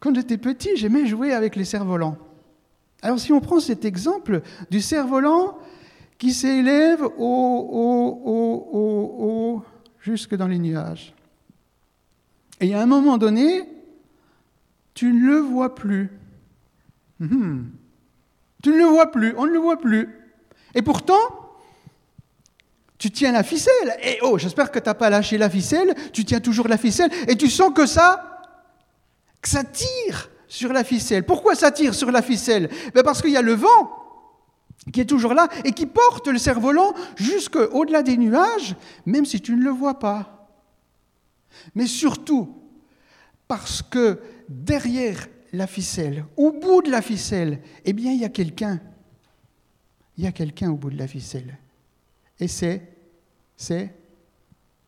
Quand 0.00 0.14
j'étais 0.14 0.38
petit, 0.38 0.70
j'aimais 0.76 1.06
jouer 1.06 1.34
avec 1.34 1.54
les 1.54 1.66
cerfs-volants. 1.66 2.16
Alors 3.02 3.18
si 3.18 3.30
on 3.30 3.40
prend 3.40 3.60
cet 3.60 3.84
exemple 3.84 4.40
du 4.70 4.80
cerf-volant 4.80 5.58
qui 6.16 6.32
s'élève 6.32 7.02
au, 7.18 8.22
au, 8.24 9.62
jusque 10.00 10.34
dans 10.34 10.48
les 10.48 10.58
nuages. 10.58 11.12
Et 12.62 12.74
à 12.74 12.80
un 12.80 12.86
moment 12.86 13.18
donné, 13.18 13.68
tu 14.98 15.12
ne 15.12 15.28
le 15.28 15.38
vois 15.38 15.76
plus. 15.76 16.10
Mhm. 17.20 17.70
Tu 18.64 18.70
ne 18.70 18.78
le 18.78 18.84
vois 18.86 19.12
plus, 19.12 19.32
on 19.36 19.46
ne 19.46 19.52
le 19.52 19.60
voit 19.60 19.78
plus. 19.78 20.08
Et 20.74 20.82
pourtant, 20.82 21.54
tu 22.98 23.12
tiens 23.12 23.30
la 23.30 23.44
ficelle. 23.44 23.96
Et 24.02 24.18
oh, 24.22 24.38
j'espère 24.38 24.72
que 24.72 24.80
tu 24.80 24.86
n'as 24.86 24.94
pas 24.94 25.08
lâché 25.08 25.38
la 25.38 25.48
ficelle, 25.48 25.94
tu 26.12 26.24
tiens 26.24 26.40
toujours 26.40 26.66
la 26.66 26.76
ficelle, 26.76 27.12
et 27.28 27.36
tu 27.36 27.48
sens 27.48 27.72
que 27.72 27.86
ça, 27.86 28.42
que 29.40 29.48
ça 29.48 29.62
tire 29.62 30.30
sur 30.48 30.72
la 30.72 30.82
ficelle. 30.82 31.24
Pourquoi 31.24 31.54
ça 31.54 31.70
tire 31.70 31.94
sur 31.94 32.10
la 32.10 32.20
ficelle? 32.20 32.68
Ben 32.92 33.04
Parce 33.04 33.22
qu'il 33.22 33.30
y 33.30 33.36
a 33.36 33.42
le 33.42 33.54
vent 33.54 33.92
qui 34.92 35.00
est 35.00 35.06
toujours 35.06 35.32
là 35.32 35.48
et 35.64 35.70
qui 35.70 35.86
porte 35.86 36.26
le 36.26 36.38
cerf-volant 36.38 36.92
jusqu'au-delà 37.14 38.02
des 38.02 38.16
nuages, 38.16 38.74
même 39.06 39.26
si 39.26 39.40
tu 39.40 39.54
ne 39.54 39.62
le 39.62 39.70
vois 39.70 40.00
pas. 40.00 40.48
Mais 41.76 41.86
surtout, 41.86 42.52
parce 43.46 43.80
que 43.80 44.20
derrière 44.48 45.28
la 45.52 45.66
ficelle, 45.66 46.24
au 46.36 46.52
bout 46.52 46.82
de 46.82 46.90
la 46.90 47.02
ficelle, 47.02 47.60
eh 47.84 47.92
bien, 47.92 48.12
il 48.12 48.20
y 48.20 48.24
a 48.24 48.28
quelqu'un. 48.28 48.80
Il 50.16 50.24
y 50.24 50.26
a 50.26 50.32
quelqu'un 50.32 50.70
au 50.70 50.76
bout 50.76 50.90
de 50.90 50.98
la 50.98 51.06
ficelle. 51.06 51.58
Et 52.40 52.48
c'est, 52.48 52.96
c'est 53.56 53.94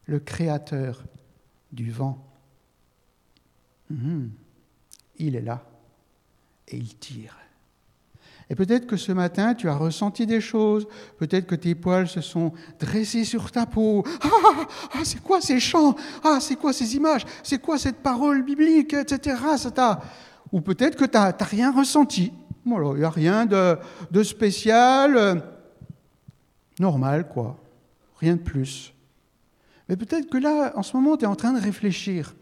le 0.06 0.20
créateur 0.20 1.04
du 1.72 1.90
vent. 1.90 2.26
Mhm. 3.90 4.32
Il 5.18 5.36
est 5.36 5.40
là 5.40 5.64
et 6.68 6.76
il 6.76 6.96
tire. 6.96 7.36
Et 8.50 8.56
peut-être 8.56 8.88
que 8.88 8.96
ce 8.96 9.12
matin, 9.12 9.54
tu 9.54 9.68
as 9.68 9.76
ressenti 9.76 10.26
des 10.26 10.40
choses, 10.40 10.88
peut-être 11.18 11.46
que 11.46 11.54
tes 11.54 11.76
poils 11.76 12.08
se 12.08 12.20
sont 12.20 12.52
dressés 12.80 13.24
sur 13.24 13.52
ta 13.52 13.64
peau. 13.64 14.02
Ah, 14.22 14.28
ah, 14.28 14.66
ah 14.94 15.04
c'est 15.04 15.22
quoi 15.22 15.40
ces 15.40 15.60
chants? 15.60 15.94
Ah, 16.24 16.38
c'est 16.40 16.56
quoi 16.56 16.72
ces 16.72 16.96
images? 16.96 17.24
C'est 17.44 17.62
quoi 17.62 17.78
cette 17.78 17.98
parole 17.98 18.42
biblique, 18.42 18.92
etc. 18.92 19.36
Ou 20.50 20.60
peut-être 20.60 20.96
que 20.96 21.04
tu 21.04 21.16
n'as 21.16 21.32
rien 21.40 21.70
ressenti. 21.70 22.32
il 22.66 22.72
n'y 22.72 23.04
a 23.04 23.10
rien 23.10 23.46
de, 23.46 23.78
de 24.10 24.22
spécial, 24.24 25.16
euh, 25.16 25.36
normal, 26.80 27.28
quoi. 27.28 27.56
Rien 28.18 28.34
de 28.34 28.40
plus. 28.40 28.92
Mais 29.88 29.96
peut-être 29.96 30.28
que 30.28 30.38
là, 30.38 30.72
en 30.74 30.82
ce 30.82 30.96
moment, 30.96 31.16
tu 31.16 31.24
es 31.24 31.28
en 31.28 31.36
train 31.36 31.52
de 31.52 31.60
réfléchir. 31.60 32.34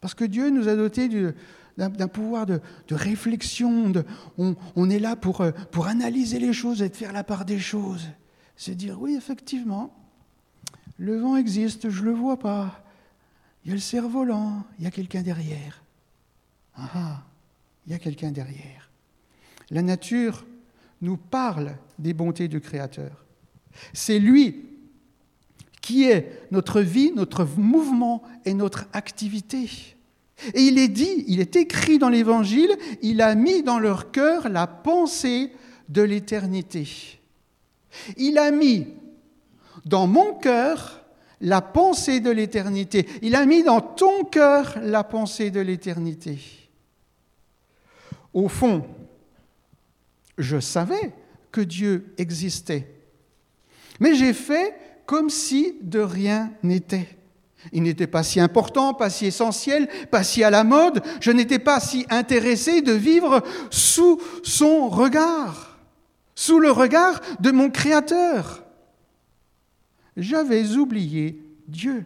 Parce 0.00 0.14
que 0.14 0.24
Dieu 0.24 0.50
nous 0.50 0.66
a 0.66 0.74
dotés 0.74 1.08
d'un 1.76 2.08
pouvoir 2.08 2.46
de, 2.46 2.60
réflexion. 2.90 3.90
De, 3.90 4.04
on, 4.38 4.90
est 4.90 4.98
là 4.98 5.16
pour, 5.16 5.40
euh, 5.40 5.52
pour 5.70 5.86
analyser 5.86 6.38
les 6.38 6.52
choses 6.52 6.82
et 6.82 6.88
de 6.88 6.96
faire 6.96 7.12
la 7.12 7.24
part 7.24 7.44
des 7.44 7.58
choses. 7.58 8.08
C'est 8.56 8.74
dire, 8.74 9.00
oui, 9.00 9.14
effectivement, 9.14 9.94
le 10.98 11.18
vent 11.18 11.36
existe, 11.36 11.90
je 11.90 12.00
ne 12.00 12.06
le 12.06 12.12
vois 12.12 12.38
pas. 12.38 12.82
Il 13.64 13.68
y 13.68 13.72
a 13.72 13.74
le 13.74 13.80
cerf-volant, 13.80 14.64
il 14.78 14.84
y 14.84 14.86
a 14.86 14.90
quelqu'un 14.90 15.22
derrière. 15.22 15.82
Ah, 16.76 16.90
ah 16.94 17.22
il 17.86 17.92
y 17.92 17.94
a 17.94 17.98
quelqu'un 17.98 18.32
derrière. 18.32 18.90
La 19.70 19.82
nature 19.82 20.44
nous 21.00 21.16
parle 21.16 21.76
des 21.98 22.14
bontés 22.14 22.48
du 22.48 22.60
Créateur. 22.60 23.24
C'est 23.92 24.18
lui 24.18 24.64
qui 25.80 26.04
est 26.04 26.48
notre 26.50 26.80
vie, 26.80 27.12
notre 27.14 27.44
mouvement 27.44 28.22
et 28.44 28.54
notre 28.54 28.86
activité. 28.92 29.95
Et 30.54 30.62
il 30.62 30.78
est 30.78 30.88
dit, 30.88 31.24
il 31.28 31.40
est 31.40 31.56
écrit 31.56 31.98
dans 31.98 32.08
l'Évangile, 32.08 32.76
il 33.02 33.22
a 33.22 33.34
mis 33.34 33.62
dans 33.62 33.78
leur 33.78 34.10
cœur 34.10 34.48
la 34.48 34.66
pensée 34.66 35.52
de 35.88 36.02
l'éternité. 36.02 37.18
Il 38.16 38.38
a 38.38 38.50
mis 38.50 38.86
dans 39.84 40.06
mon 40.06 40.34
cœur 40.34 41.04
la 41.40 41.60
pensée 41.60 42.20
de 42.20 42.30
l'éternité. 42.30 43.06
Il 43.22 43.34
a 43.34 43.46
mis 43.46 43.62
dans 43.62 43.80
ton 43.80 44.24
cœur 44.24 44.78
la 44.82 45.04
pensée 45.04 45.50
de 45.50 45.60
l'éternité. 45.60 46.38
Au 48.34 48.48
fond, 48.48 48.86
je 50.36 50.60
savais 50.60 51.14
que 51.50 51.60
Dieu 51.62 52.12
existait, 52.18 52.86
mais 54.00 54.14
j'ai 54.14 54.34
fait 54.34 54.74
comme 55.06 55.30
si 55.30 55.76
de 55.80 56.00
rien 56.00 56.52
n'était. 56.62 57.15
Il 57.72 57.82
n'était 57.82 58.06
pas 58.06 58.22
si 58.22 58.40
important, 58.40 58.94
pas 58.94 59.10
si 59.10 59.26
essentiel, 59.26 59.88
pas 60.10 60.22
si 60.22 60.44
à 60.44 60.50
la 60.50 60.64
mode. 60.64 61.02
Je 61.20 61.30
n'étais 61.30 61.58
pas 61.58 61.80
si 61.80 62.06
intéressé 62.10 62.82
de 62.82 62.92
vivre 62.92 63.42
sous 63.70 64.20
son 64.42 64.88
regard, 64.88 65.78
sous 66.34 66.58
le 66.58 66.70
regard 66.70 67.20
de 67.40 67.50
mon 67.50 67.70
Créateur. 67.70 68.64
J'avais 70.16 70.76
oublié 70.76 71.42
Dieu. 71.68 72.04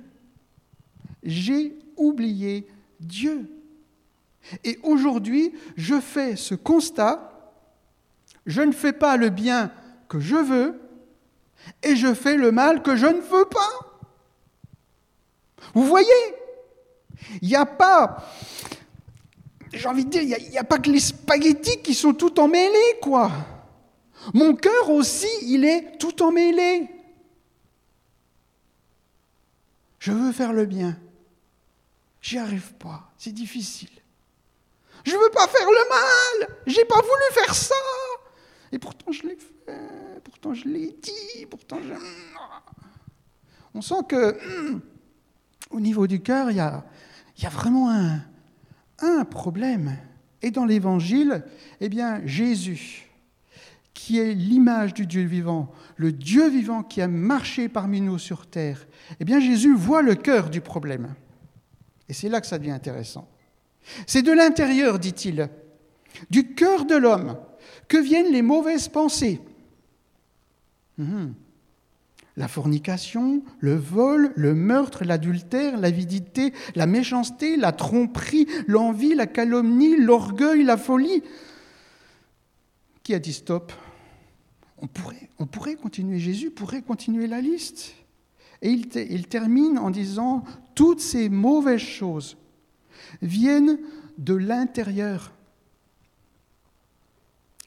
J'ai 1.23 1.77
oublié 1.97 2.67
Dieu. 2.99 3.49
Et 4.65 4.79
aujourd'hui, 4.83 5.53
je 5.77 6.01
fais 6.01 6.37
ce 6.37 6.55
constat. 6.55 7.55
Je 8.47 8.63
ne 8.63 8.73
fais 8.73 8.93
pas 8.93 9.17
le 9.17 9.29
bien 9.29 9.71
que 10.09 10.19
je 10.19 10.37
veux 10.37 10.81
et 11.83 11.95
je 11.95 12.15
fais 12.15 12.37
le 12.37 12.53
mal 12.53 12.83
que 12.83 12.97
je 12.97 13.07
ne 13.07 13.21
veux 13.21 13.45
pas. 13.45 13.90
Vous 15.75 15.85
voyez 15.85 16.09
Il 17.43 17.49
n'y 17.49 17.57
a 17.57 17.67
pas, 17.67 18.25
j'ai 19.73 19.89
envie 19.89 20.05
de 20.05 20.11
dire, 20.11 20.23
il 20.23 20.51
n'y 20.51 20.59
a, 20.59 20.65
pas 20.65 20.79
que 20.79 20.91
les 20.91 21.01
spaghettis 21.01 21.81
qui 21.83 21.95
sont 21.95 22.15
tout 22.15 22.39
emmêlés, 22.41 22.99
quoi. 23.01 23.31
Mon 24.35 24.55
cœur 24.55 24.91
aussi, 24.91 25.29
il 25.43 25.65
est 25.65 25.99
tout 25.99 26.23
emmêlé. 26.23 26.89
Je 29.99 30.13
veux 30.13 30.33
faire 30.33 30.53
le 30.53 30.67
bien. 30.67 30.99
J'y 32.21 32.39
arrive 32.39 32.75
pas, 32.75 33.11
c'est 33.17 33.33
difficile. 33.33 33.91
Je 35.05 35.13
veux 35.13 35.31
pas 35.31 35.47
faire 35.49 35.69
le 35.69 35.89
mal. 35.89 36.57
J'ai 36.67 36.85
pas 36.85 37.01
voulu 37.01 37.23
faire 37.33 37.55
ça. 37.55 37.75
Et 38.73 38.79
pourtant 38.79 39.13
je 39.13 39.23
l'ai 39.23 39.37
fait, 39.37 40.21
pourtant 40.25 40.55
je 40.55 40.69
l'ai 40.69 40.93
dit, 40.93 41.47
pourtant 41.49 41.79
je... 41.83 41.95
On 43.75 43.83
sent 43.83 44.03
que 44.09 44.39
hum, 44.69 44.83
au 45.71 45.81
niveau 45.81 46.07
du 46.07 46.21
cœur, 46.21 46.51
il 46.51 46.57
y 46.57 46.61
a, 46.61 46.85
vraiment 47.51 47.91
un, 47.91 49.25
problème. 49.25 49.97
Et 50.43 50.51
dans 50.51 50.65
l'Évangile, 50.65 51.45
eh 51.81 51.89
bien, 51.89 52.25
Jésus, 52.27 53.09
qui 53.95 54.19
est 54.19 54.35
l'image 54.35 54.95
du 54.95 55.07
Dieu 55.07 55.25
vivant, 55.25 55.71
le 55.97 56.13
Dieu 56.13 56.49
vivant 56.49 56.83
qui 56.83 57.03
a 57.03 57.09
marché 57.09 57.69
parmi 57.69 58.01
nous 58.01 58.19
sur 58.19 58.47
terre, 58.47 58.87
eh 59.21 59.25
bien, 59.25 59.41
Jésus 59.41 59.75
voit 59.75 60.03
le 60.03 60.15
cœur 60.15 60.51
du 60.51 60.61
problème. 60.61 61.15
Et 62.09 62.13
c'est 62.13 62.29
là 62.29 62.41
que 62.41 62.47
ça 62.47 62.59
devient 62.59 62.71
intéressant. 62.71 63.29
C'est 64.07 64.23
de 64.23 64.33
l'intérieur, 64.33 64.99
dit-il, 64.99 65.49
du 66.31 66.55
cœur 66.55 66.85
de 66.85 66.97
l'homme, 66.97 67.39
que 67.89 67.99
viennent 67.99 68.33
les 68.33 68.43
mauvaises 68.43 68.89
pensées. 68.89 69.41
Hum 70.99 71.35
la 72.37 72.49
fornication, 72.49 73.43
le 73.59 73.77
vol, 73.77 74.33
le 74.37 74.55
meurtre, 74.55 75.05
l'adultère, 75.05 75.79
l'avidité, 75.79 76.53
la 76.75 76.87
méchanceté, 76.87 77.57
la 77.57 77.73
tromperie, 77.73 78.47
l'envie, 78.67 79.15
la 79.15 79.27
calomnie, 79.27 79.97
l'orgueil, 79.97 80.63
la 80.63 80.77
folie. 80.77 81.23
Qui 83.03 83.15
a 83.15 83.19
dit 83.19 83.33
stop? 83.33 83.73
On 84.79 84.87
pourrait, 84.87 85.29
on 85.39 85.47
pourrait 85.47 85.77
continuer, 85.77 86.19
Jésus 86.19 86.51
pourrait 86.51 86.83
continuer 86.83 87.27
la 87.27 87.41
liste. 87.41 87.95
Et 88.63 88.71
il, 88.71 88.89
il 88.95 89.27
termine 89.27 89.79
en 89.79 89.91
disant, 89.91 90.45
toutes 90.75 91.01
ces 91.01 91.29
mauvaises 91.29 91.81
choses 91.81 92.37
viennent 93.21 93.79
de 94.19 94.35
l'intérieur 94.35 95.33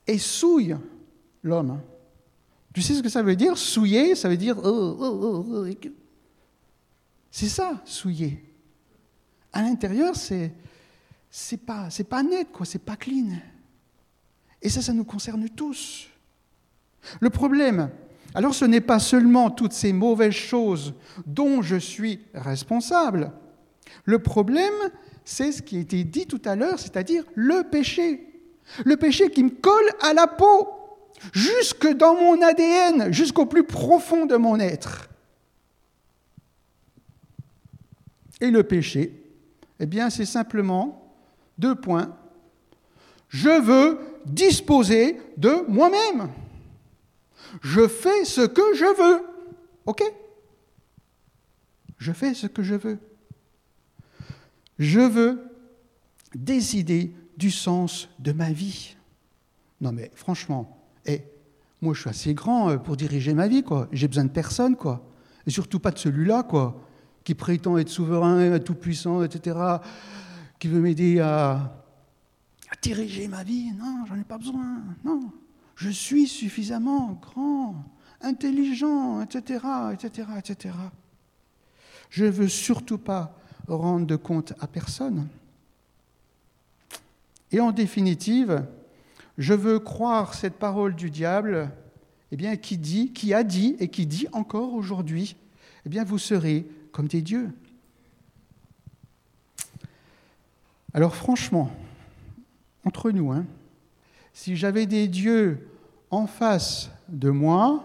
et 0.08 0.18
souillent 0.18 0.78
l'homme. 1.44 1.80
Tu 2.74 2.82
sais 2.82 2.96
ce 2.96 3.04
que 3.04 3.10
ça 3.10 3.22
veut 3.22 3.36
dire? 3.36 3.58
Souiller, 3.58 4.16
ça 4.16 4.30
veut 4.30 4.38
dire... 4.38 4.58
Oh, 4.64 4.98
oh, 5.00 5.46
oh, 5.50 5.66
c'est 7.30 7.50
ça, 7.50 7.82
souiller. 7.86 8.44
À 9.52 9.62
l'intérieur, 9.62 10.16
c'est 10.16 10.54
c'est 11.36 11.58
pas 11.58 11.90
net, 12.24 12.50
quoi, 12.52 12.64
c'est 12.64 12.78
pas 12.84 12.96
clean. 12.96 13.30
Et 14.62 14.70
ça, 14.70 14.84
ça 14.84 14.94
nous 14.94 15.04
concerne 15.04 15.50
tous. 15.50 16.08
Le 17.20 17.32
problème, 17.32 17.90
alors 18.36 18.54
ce 18.54 18.66
n'est 18.66 18.82
pas 18.82 19.00
seulement 19.00 19.50
toutes 19.50 19.74
ces 19.74 19.94
mauvaises 19.94 20.34
choses 20.34 20.94
dont 21.26 21.64
je 21.64 21.76
suis 21.76 22.20
responsable. 22.36 23.32
Le 24.06 24.20
problème, 24.20 24.74
c'est 25.26 25.52
ce 25.52 25.64
qui 25.64 25.78
a 25.78 25.80
été 25.80 26.04
dit 26.04 26.28
tout 26.28 26.42
à 26.46 26.56
l'heure, 26.56 26.78
c'est-à-dire 26.80 27.24
le 27.34 27.64
péché. 27.64 28.28
Le 28.86 28.96
péché 28.96 29.32
qui 29.32 29.44
me 29.44 29.50
colle 29.50 29.90
à 30.02 30.14
la 30.14 30.28
peau, 30.28 30.70
jusque 31.32 31.88
dans 31.88 32.16
mon 32.16 32.42
ADN, 32.42 33.14
jusqu'au 33.14 33.46
plus 33.46 33.64
profond 33.64 34.26
de 34.26 34.36
mon 34.36 34.60
être. 34.60 35.10
Et 38.42 38.52
le 38.52 38.64
péché, 38.64 39.24
eh 39.80 39.86
bien, 39.86 40.10
c'est 40.10 40.26
simplement 40.26 41.16
deux 41.58 41.76
points. 41.76 42.16
Je 43.30 43.62
veux 43.62 44.00
disposer 44.26 45.20
de 45.38 45.64
moi-même. 45.68 46.30
Je 47.62 47.88
fais 47.88 48.26
ce 48.26 48.42
que 48.42 48.76
je 48.76 48.86
veux. 48.86 49.26
OK? 49.86 50.04
Je 51.98 52.12
fais 52.12 52.34
ce 52.34 52.48
que 52.48 52.64
je 52.64 52.76
veux. 52.76 53.00
Je 54.80 55.00
veux 55.00 55.42
décider 56.36 57.16
du 57.38 57.52
sens 57.52 58.10
de 58.20 58.32
ma 58.32 58.52
vie. 58.52 58.96
Non 59.82 59.92
mais 59.92 60.12
franchement, 60.16 60.83
eh, 61.06 61.24
moi 61.82 61.94
je 61.94 62.02
suis 62.02 62.10
assez 62.10 62.34
grand 62.34 62.70
euh, 62.70 62.78
pour 62.78 62.98
diriger 62.98 63.34
ma 63.34 63.48
vie, 63.48 63.64
quoi. 63.64 63.88
J'ai 63.92 64.08
besoin 64.08 64.26
de 64.26 64.30
personne, 64.30 64.76
quoi. 64.76 65.06
Et 65.46 65.52
surtout 65.52 65.80
pas 65.80 65.92
de 65.92 66.00
celui-là, 66.00 66.44
quoi, 66.44 66.82
qui 67.24 67.36
prétend 67.36 67.78
être 67.78 67.90
souverain, 67.90 68.60
tout 68.60 68.76
puissant, 68.76 69.24
etc., 69.24 69.58
qui 70.60 70.68
veut 70.68 70.80
m'aider 70.80 71.20
à, 71.20 71.52
à 72.70 72.76
diriger 72.82 73.28
ma 73.28 73.44
vie. 73.44 73.72
Non, 73.74 74.06
j'en 74.08 74.16
ai 74.16 74.24
pas 74.24 74.38
besoin. 74.38 74.82
Non, 75.04 75.32
je 75.76 75.90
suis 75.90 76.28
suffisamment 76.28 77.20
grand, 77.22 77.76
intelligent, 78.22 79.22
etc., 79.22 79.60
etc., 79.94 80.28
etc. 80.38 80.76
Je 82.10 82.26
ne 82.26 82.30
veux 82.30 82.48
surtout 82.48 82.98
pas 82.98 83.36
rendre 83.68 84.06
de 84.06 84.16
compte 84.16 84.54
à 84.60 84.68
personne. 84.68 85.28
Et 87.52 87.60
en 87.60 87.72
définitive, 87.72 88.66
je 89.38 89.54
veux 89.54 89.80
croire 89.80 90.34
cette 90.34 90.56
parole 90.56 90.96
du 90.96 91.10
diable, 91.10 91.72
eh 92.32 92.38
bien, 92.38 92.56
qui 92.56 92.78
dit, 92.78 93.14
qui 93.14 93.34
a 93.34 93.44
dit 93.44 93.76
et 93.80 93.88
qui 93.88 94.06
dit 94.06 94.28
encore 94.32 94.74
aujourd'hui, 94.74 95.36
eh 95.86 95.90
bien, 95.90 96.04
vous 96.04 96.18
serez 96.18 96.66
comme 96.92 97.08
des 97.08 97.22
dieux. 97.22 97.50
Alors 100.94 101.16
franchement, 101.16 101.72
entre 102.86 103.12
nous, 103.12 103.32
hein, 103.32 103.46
si 104.34 104.56
j'avais 104.56 104.86
des 104.86 105.08
dieux 105.08 105.68
en 106.12 106.28
face 106.28 106.92
de 107.10 107.30
moi, 107.30 107.84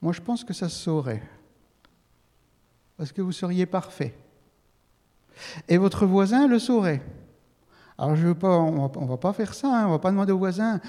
moi 0.00 0.12
je 0.12 0.20
pense 0.20 0.44
que 0.44 0.52
ça 0.52 0.68
se 0.68 0.78
saurait. 0.78 1.22
Parce 2.96 3.12
que 3.12 3.22
vous 3.22 3.32
seriez 3.32 3.66
parfait. 3.66 4.14
Et 5.68 5.76
votre 5.76 6.06
voisin 6.06 6.46
le 6.46 6.58
saurait. 6.58 7.02
Alors 7.98 8.14
je 8.14 8.26
veux 8.26 8.34
pas, 8.34 8.58
on 8.58 8.88
ne 8.88 9.08
va 9.08 9.16
pas 9.16 9.32
faire 9.32 9.54
ça, 9.54 9.68
hein. 9.68 9.84
on 9.84 9.88
ne 9.88 9.92
va 9.92 9.98
pas 9.98 10.10
demander 10.10 10.32
au 10.32 10.38
voisin 10.38 10.80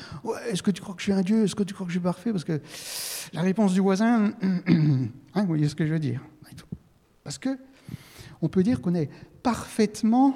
Est-ce 0.49 0.61
que 0.61 0.71
tu 0.71 0.81
crois 0.81 0.93
que 0.93 1.01
je 1.01 1.05
suis 1.05 1.13
un 1.13 1.21
Dieu 1.21 1.43
Est-ce 1.43 1.55
que 1.55 1.63
tu 1.63 1.73
crois 1.73 1.85
que 1.85 1.91
je 1.91 1.97
suis 1.97 2.03
parfait 2.03 2.31
Parce 2.31 2.43
que 2.43 2.61
la 3.33 3.41
réponse 3.41 3.73
du 3.73 3.79
voisin, 3.79 4.33
hein, 4.41 5.09
vous 5.35 5.47
voyez 5.47 5.69
ce 5.69 5.75
que 5.75 5.85
je 5.85 5.93
veux 5.93 5.99
dire. 5.99 6.21
Parce 7.23 7.37
que 7.37 7.57
on 8.41 8.49
peut 8.49 8.63
dire 8.63 8.81
qu'on 8.81 8.95
est 8.95 9.09
parfaitement 9.41 10.33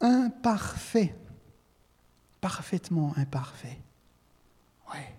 imparfait 0.00 1.14
parfaitement 2.44 3.14
imparfait. 3.16 3.78
Ouais. 4.92 5.14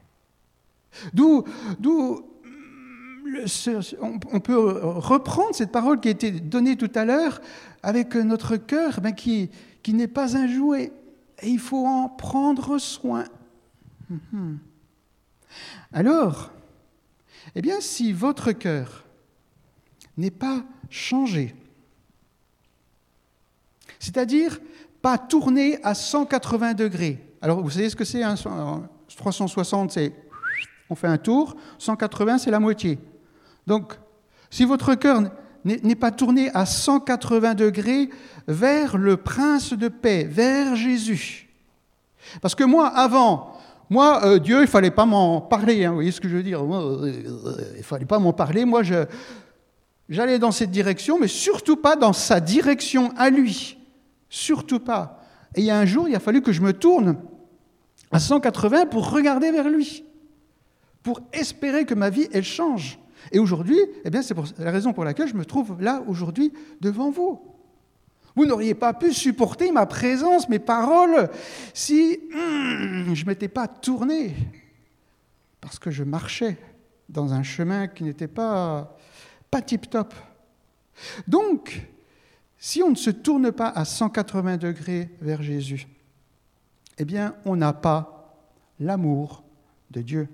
D'où, 1.11 1.43
d'où 1.79 2.23
on 4.31 4.39
peut 4.39 4.55
reprendre 4.55 5.55
cette 5.55 5.71
parole 5.71 5.99
qui 5.99 6.09
a 6.09 6.11
été 6.11 6.29
donnée 6.29 6.75
tout 6.75 6.91
à 6.93 7.03
l'heure 7.03 7.41
avec 7.81 8.13
notre 8.13 8.57
cœur 8.57 9.01
ben, 9.01 9.11
qui, 9.11 9.49
n'est 9.93 10.07
pas 10.07 10.37
un 10.37 10.47
jouet. 10.47 10.91
Et 11.41 11.49
il 11.49 11.59
faut 11.59 11.85
en 11.85 12.09
prendre 12.09 12.77
soin. 12.77 13.25
Mhm. 14.09 14.59
Alors, 15.91 16.51
eh 17.55 17.61
bien, 17.61 17.79
si 17.81 18.11
votre 18.11 18.51
cœur 18.51 19.05
n'est 20.17 20.31
pas 20.31 20.63
changé, 20.89 21.55
c'est-à-dire 23.99 24.59
pas 25.01 25.17
tourner 25.17 25.77
à 25.83 25.93
180 25.93 26.73
degrés. 26.73 27.19
Alors, 27.41 27.61
vous 27.61 27.69
savez 27.69 27.89
ce 27.89 27.95
que 27.95 28.05
c'est 28.05 28.23
360, 29.15 29.91
c'est 29.91 30.13
on 30.89 30.95
fait 30.95 31.07
un 31.07 31.17
tour, 31.17 31.55
180, 31.77 32.39
c'est 32.39 32.51
la 32.51 32.59
moitié. 32.59 32.99
Donc, 33.65 33.93
si 34.49 34.65
votre 34.65 34.95
cœur 34.95 35.23
n'est 35.65 35.95
pas 35.95 36.11
tourné 36.11 36.49
à 36.53 36.65
180 36.65 37.55
degrés 37.55 38.09
vers 38.47 38.97
le 38.97 39.17
prince 39.17 39.73
de 39.73 39.87
paix, 39.87 40.23
vers 40.23 40.75
Jésus. 40.75 41.49
Parce 42.41 42.55
que 42.55 42.63
moi, 42.63 42.87
avant, 42.87 43.57
moi, 43.89 44.25
euh, 44.25 44.39
Dieu, 44.39 44.61
il 44.61 44.67
fallait 44.67 44.91
pas 44.91 45.05
m'en 45.05 45.41
parler, 45.41 45.85
hein, 45.85 45.89
vous 45.89 45.95
voyez 45.95 46.11
ce 46.11 46.21
que 46.21 46.27
je 46.27 46.37
veux 46.37 46.43
dire 46.43 46.63
euh, 46.63 47.11
Il 47.77 47.83
fallait 47.83 48.05
pas 48.05 48.19
m'en 48.19 48.33
parler. 48.33 48.65
Moi, 48.65 48.81
j'allais 50.09 50.39
dans 50.39 50.51
cette 50.51 50.71
direction, 50.71 51.19
mais 51.19 51.27
surtout 51.27 51.75
pas 51.75 51.95
dans 51.95 52.13
sa 52.13 52.39
direction 52.39 53.11
à 53.17 53.29
lui. 53.29 53.77
Surtout 54.29 54.79
pas. 54.79 55.21
Et 55.55 55.61
il 55.61 55.65
y 55.65 55.71
a 55.71 55.77
un 55.77 55.85
jour, 55.85 56.07
il 56.07 56.15
a 56.15 56.19
fallu 56.19 56.41
que 56.41 56.51
je 56.51 56.61
me 56.61 56.73
tourne 56.73 57.17
à 58.11 58.19
180 58.19 58.87
pour 58.87 59.11
regarder 59.11 59.51
vers 59.51 59.69
lui, 59.69 60.03
pour 61.03 61.21
espérer 61.31 61.85
que 61.85 61.93
ma 61.93 62.09
vie, 62.09 62.27
elle 62.33 62.43
change. 62.43 62.99
Et 63.31 63.39
aujourd'hui, 63.39 63.79
eh 64.03 64.21
c'est 64.21 64.35
la 64.59 64.71
raison 64.71 64.93
pour 64.93 65.03
laquelle 65.03 65.27
je 65.27 65.35
me 65.35 65.45
trouve 65.45 65.81
là 65.81 66.03
aujourd'hui 66.07 66.53
devant 66.81 67.09
vous. 67.09 67.41
Vous 68.35 68.45
n'auriez 68.45 68.73
pas 68.73 68.93
pu 68.93 69.13
supporter 69.13 69.71
ma 69.71 69.85
présence, 69.85 70.49
mes 70.49 70.59
paroles, 70.59 71.29
si 71.73 72.19
hmm, 72.31 73.13
je 73.13 73.23
ne 73.23 73.27
m'étais 73.27 73.47
pas 73.47 73.67
tourné, 73.67 74.35
parce 75.61 75.79
que 75.79 75.89
je 75.89 76.03
marchais 76.03 76.57
dans 77.07 77.33
un 77.33 77.43
chemin 77.43 77.87
qui 77.87 78.03
n'était 78.03 78.27
pas, 78.27 78.97
pas 79.49 79.61
tip-top. 79.61 80.13
Donc, 81.27 81.81
si 82.57 82.83
on 82.83 82.89
ne 82.89 82.95
se 82.95 83.09
tourne 83.09 83.51
pas 83.51 83.69
à 83.69 83.85
180 83.85 84.57
degrés 84.57 85.09
vers 85.21 85.41
Jésus, 85.41 85.87
eh 86.97 87.05
bien, 87.05 87.35
on 87.45 87.55
n'a 87.55 87.73
pas 87.73 88.35
l'amour 88.79 89.43
de 89.91 90.01
Dieu. 90.01 90.27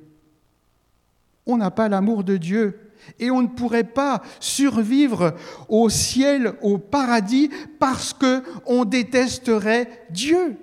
On 1.54 1.58
n'a 1.58 1.72
pas 1.72 1.90
l'amour 1.90 2.24
de 2.24 2.38
Dieu. 2.38 2.92
Et 3.20 3.32
on 3.32 3.42
ne 3.42 3.48
pourrait 3.48 3.84
pas 3.84 4.22
survivre 4.40 5.36
au 5.68 5.90
ciel, 5.90 6.54
au 6.62 6.78
paradis, 6.78 7.50
parce 7.80 8.14
qu'on 8.14 8.86
détesterait 8.86 10.06
Dieu. 10.12 10.58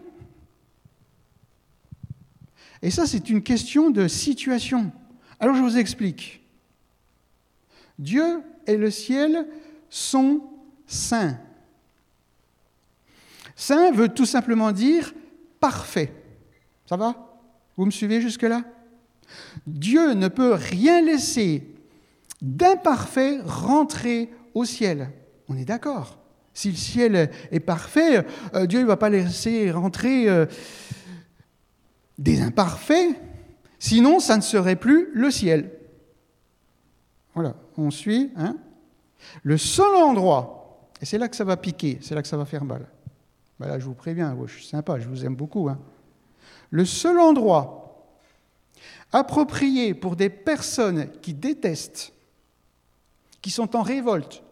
Et 2.80 2.90
ça, 2.90 3.06
c'est 3.06 3.28
une 3.28 3.42
question 3.42 3.90
de 3.90 4.06
situation. 4.06 4.92
Alors 5.40 5.56
je 5.56 5.62
vous 5.62 5.78
explique. 5.78 6.40
Dieu 7.98 8.40
et 8.66 8.76
le 8.76 8.90
ciel 8.90 9.46
sont 9.90 10.42
saints. 10.86 11.38
Saint 13.56 13.90
veut 13.90 14.08
tout 14.08 14.26
simplement 14.26 14.70
dire 14.70 15.12
parfait. 15.58 16.12
Ça 16.86 16.96
va? 16.96 17.16
Vous 17.76 17.84
me 17.84 17.90
suivez 17.90 18.20
jusque-là? 18.20 18.62
Dieu 19.74 20.14
ne 20.14 20.28
peut 20.28 20.54
rien 20.54 21.02
laisser 21.02 21.66
d'imparfait 22.40 23.40
rentrer 23.44 24.30
au 24.54 24.64
ciel. 24.64 25.10
On 25.48 25.56
est 25.56 25.64
d'accord. 25.64 26.18
Si 26.54 26.70
le 26.70 26.76
ciel 26.76 27.30
est 27.50 27.60
parfait, 27.60 28.24
euh, 28.54 28.66
Dieu 28.66 28.80
ne 28.80 28.86
va 28.86 28.96
pas 28.96 29.10
laisser 29.10 29.70
rentrer 29.70 30.28
euh, 30.28 30.46
des 32.18 32.40
imparfaits, 32.40 33.16
sinon 33.78 34.18
ça 34.18 34.36
ne 34.36 34.42
serait 34.42 34.76
plus 34.76 35.08
le 35.14 35.30
ciel. 35.30 35.70
Voilà, 37.34 37.54
on 37.76 37.90
suit. 37.90 38.32
Hein 38.36 38.56
le 39.42 39.56
seul 39.56 39.94
endroit, 39.94 40.90
et 41.00 41.04
c'est 41.04 41.18
là 41.18 41.28
que 41.28 41.36
ça 41.36 41.44
va 41.44 41.56
piquer, 41.56 41.98
c'est 42.00 42.14
là 42.14 42.22
que 42.22 42.28
ça 42.28 42.36
va 42.36 42.44
faire 42.44 42.64
mal, 42.64 42.86
ben 43.58 43.68
là, 43.68 43.78
je 43.78 43.84
vous 43.84 43.94
préviens, 43.94 44.36
je 44.46 44.52
suis 44.52 44.66
sympa, 44.66 44.98
je 45.00 45.08
vous 45.08 45.24
aime 45.24 45.34
beaucoup. 45.34 45.68
Hein. 45.68 45.78
Le 46.70 46.84
seul 46.84 47.18
endroit 47.18 47.77
approprié 49.12 49.94
pour 49.94 50.16
des 50.16 50.30
personnes 50.30 51.10
qui 51.20 51.34
détestent, 51.34 52.12
qui 53.40 53.50
sont 53.50 53.76
en 53.76 53.82
révolte, 53.82 54.42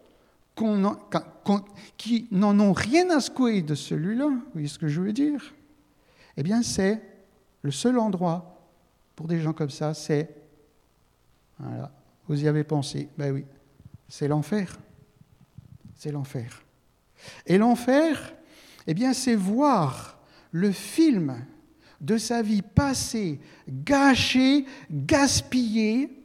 qui 1.96 2.28
n'en 2.30 2.58
ont 2.60 2.72
rien 2.72 3.10
à 3.10 3.20
secouer 3.20 3.62
de 3.62 3.74
celui-là, 3.74 4.26
vous 4.26 4.42
voyez 4.52 4.68
ce 4.68 4.78
que 4.78 4.88
je 4.88 5.00
veux 5.00 5.12
dire? 5.12 5.54
Eh 6.36 6.42
bien, 6.42 6.62
c'est 6.62 7.02
le 7.62 7.70
seul 7.70 7.98
endroit 7.98 8.60
pour 9.14 9.26
des 9.26 9.40
gens 9.40 9.52
comme 9.52 9.70
ça, 9.70 9.94
c'est. 9.94 10.34
Voilà, 11.58 11.90
vous 12.28 12.42
y 12.42 12.48
avez 12.48 12.64
pensé, 12.64 13.08
ben 13.16 13.32
oui, 13.32 13.44
c'est 14.08 14.28
l'enfer. 14.28 14.78
C'est 15.94 16.12
l'enfer. 16.12 16.62
Et 17.46 17.56
l'enfer, 17.56 18.34
eh 18.86 18.94
bien, 18.94 19.14
c'est 19.14 19.34
voir 19.34 20.18
le 20.50 20.70
film 20.70 21.44
de 22.00 22.18
sa 22.18 22.42
vie 22.42 22.62
passée, 22.62 23.40
gâchée, 23.68 24.64
gaspillée, 24.90 26.24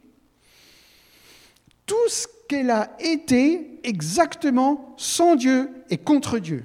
tout 1.86 2.08
ce 2.08 2.26
qu'elle 2.48 2.70
a 2.70 2.96
été 3.00 3.80
exactement 3.84 4.94
sans 4.96 5.36
Dieu 5.36 5.70
et 5.90 5.98
contre 5.98 6.38
Dieu. 6.38 6.64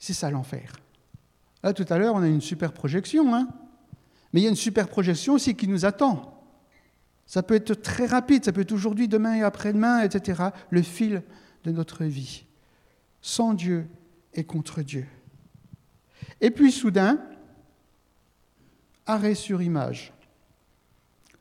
C'est 0.00 0.12
ça 0.12 0.30
l'enfer. 0.30 0.76
Là, 1.62 1.72
tout 1.72 1.86
à 1.88 1.98
l'heure, 1.98 2.14
on 2.14 2.22
a 2.22 2.28
une 2.28 2.40
super 2.40 2.72
projection, 2.72 3.34
hein 3.34 3.48
mais 4.32 4.40
il 4.40 4.44
y 4.44 4.46
a 4.46 4.50
une 4.50 4.56
super 4.56 4.88
projection 4.88 5.34
aussi 5.34 5.54
qui 5.54 5.66
nous 5.66 5.84
attend. 5.84 6.44
Ça 7.26 7.42
peut 7.42 7.54
être 7.54 7.74
très 7.74 8.06
rapide, 8.06 8.44
ça 8.44 8.52
peut 8.52 8.60
être 8.60 8.72
aujourd'hui, 8.72 9.08
demain 9.08 9.34
et 9.34 9.42
après-demain, 9.42 10.02
etc. 10.02 10.50
Le 10.70 10.82
fil 10.82 11.22
de 11.64 11.72
notre 11.72 12.04
vie. 12.04 12.44
Sans 13.20 13.54
Dieu 13.54 13.88
et 14.34 14.44
contre 14.44 14.82
Dieu. 14.82 15.06
Et 16.40 16.50
puis 16.50 16.72
soudain, 16.72 17.18
arrêt 19.06 19.34
sur 19.34 19.62
image. 19.62 20.12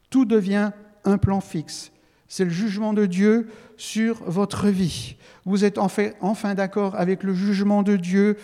Tout 0.09 0.25
devient 0.25 0.71
un 1.03 1.17
plan 1.17 1.41
fixe. 1.41 1.91
C'est 2.27 2.45
le 2.45 2.51
jugement 2.51 2.93
de 2.93 3.05
Dieu 3.05 3.47
sur 3.77 4.23
votre 4.23 4.67
vie. 4.67 5.15
Vous 5.45 5.63
êtes 5.63 5.77
enfin, 5.77 6.55
d'accord 6.55 6.95
avec 6.95 7.23
le 7.23 7.33
jugement 7.33 7.83
de 7.83 7.95
Dieu 7.95 8.37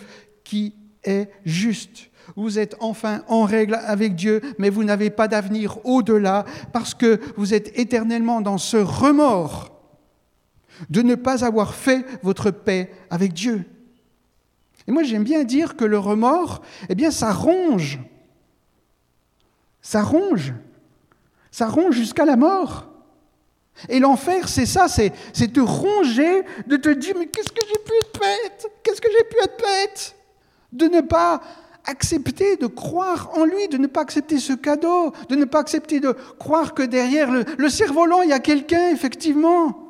qui 0.44 0.74
est 1.04 1.30
juste. 1.44 2.10
Vous 2.36 2.58
êtes 2.58 2.76
enfin 2.80 3.22
en 3.28 3.44
règle 3.44 3.74
avec 3.74 4.14
Dieu, 4.14 4.40
mais 4.58 4.70
vous 4.70 4.84
n'avez 4.84 5.10
pas 5.10 5.26
d'avenir 5.26 5.84
au-delà 5.84 6.44
parce 6.72 6.94
que 6.94 7.20
vous 7.36 7.54
êtes 7.54 7.76
éternellement 7.78 8.40
dans 8.40 8.58
ce 8.58 8.76
remords 8.76 9.72
de 10.88 11.02
ne 11.02 11.14
pas 11.14 11.44
avoir 11.44 11.74
fait 11.74 12.04
votre 12.22 12.50
paix 12.50 12.90
avec 13.10 13.32
Dieu. 13.32 13.64
Et 14.86 14.92
moi 14.92 15.02
j'aime 15.02 15.24
bien 15.24 15.44
dire 15.44 15.76
que 15.76 15.84
le 15.84 15.98
remords, 15.98 16.62
eh 16.88 16.94
bien 16.94 17.10
ça 17.10 17.32
ronge. 17.32 17.98
Ça 19.80 20.02
ronge. 20.02 20.54
Ça 21.50 21.68
ronge 21.68 21.94
jusqu'à 21.94 22.24
la 22.24 22.36
mort. 22.36 22.88
Et 23.88 23.98
l'enfer, 23.98 24.48
c'est 24.48 24.66
ça, 24.66 24.86
c'est, 24.88 25.12
te 25.52 25.60
ronger, 25.60 26.42
de 26.66 26.76
te 26.76 26.88
dire, 26.88 27.14
mais 27.18 27.26
qu'est-ce 27.26 27.50
que 27.50 27.62
j'ai 27.66 27.78
pu 27.84 27.92
être 28.00 28.20
bête 28.20 28.66
Qu'est-ce 28.82 29.00
que 29.00 29.08
j'ai 29.10 29.24
pu 29.24 29.36
être 29.42 29.56
bête 29.58 30.16
De 30.72 30.86
ne 30.86 31.00
pas 31.00 31.42
accepter 31.86 32.56
de 32.56 32.66
croire 32.66 33.30
en 33.34 33.44
lui, 33.44 33.68
de 33.68 33.78
ne 33.78 33.88
pas 33.88 34.02
accepter 34.02 34.38
ce 34.38 34.52
cadeau, 34.52 35.12
de 35.28 35.36
ne 35.36 35.44
pas 35.44 35.58
accepter 35.60 36.00
de 36.00 36.14
croire 36.38 36.74
que 36.74 36.82
derrière 36.82 37.30
le, 37.30 37.68
cerf-volant, 37.68 38.22
il 38.22 38.30
y 38.30 38.34
a 38.34 38.38
quelqu'un, 38.38 38.90
effectivement. 38.90 39.81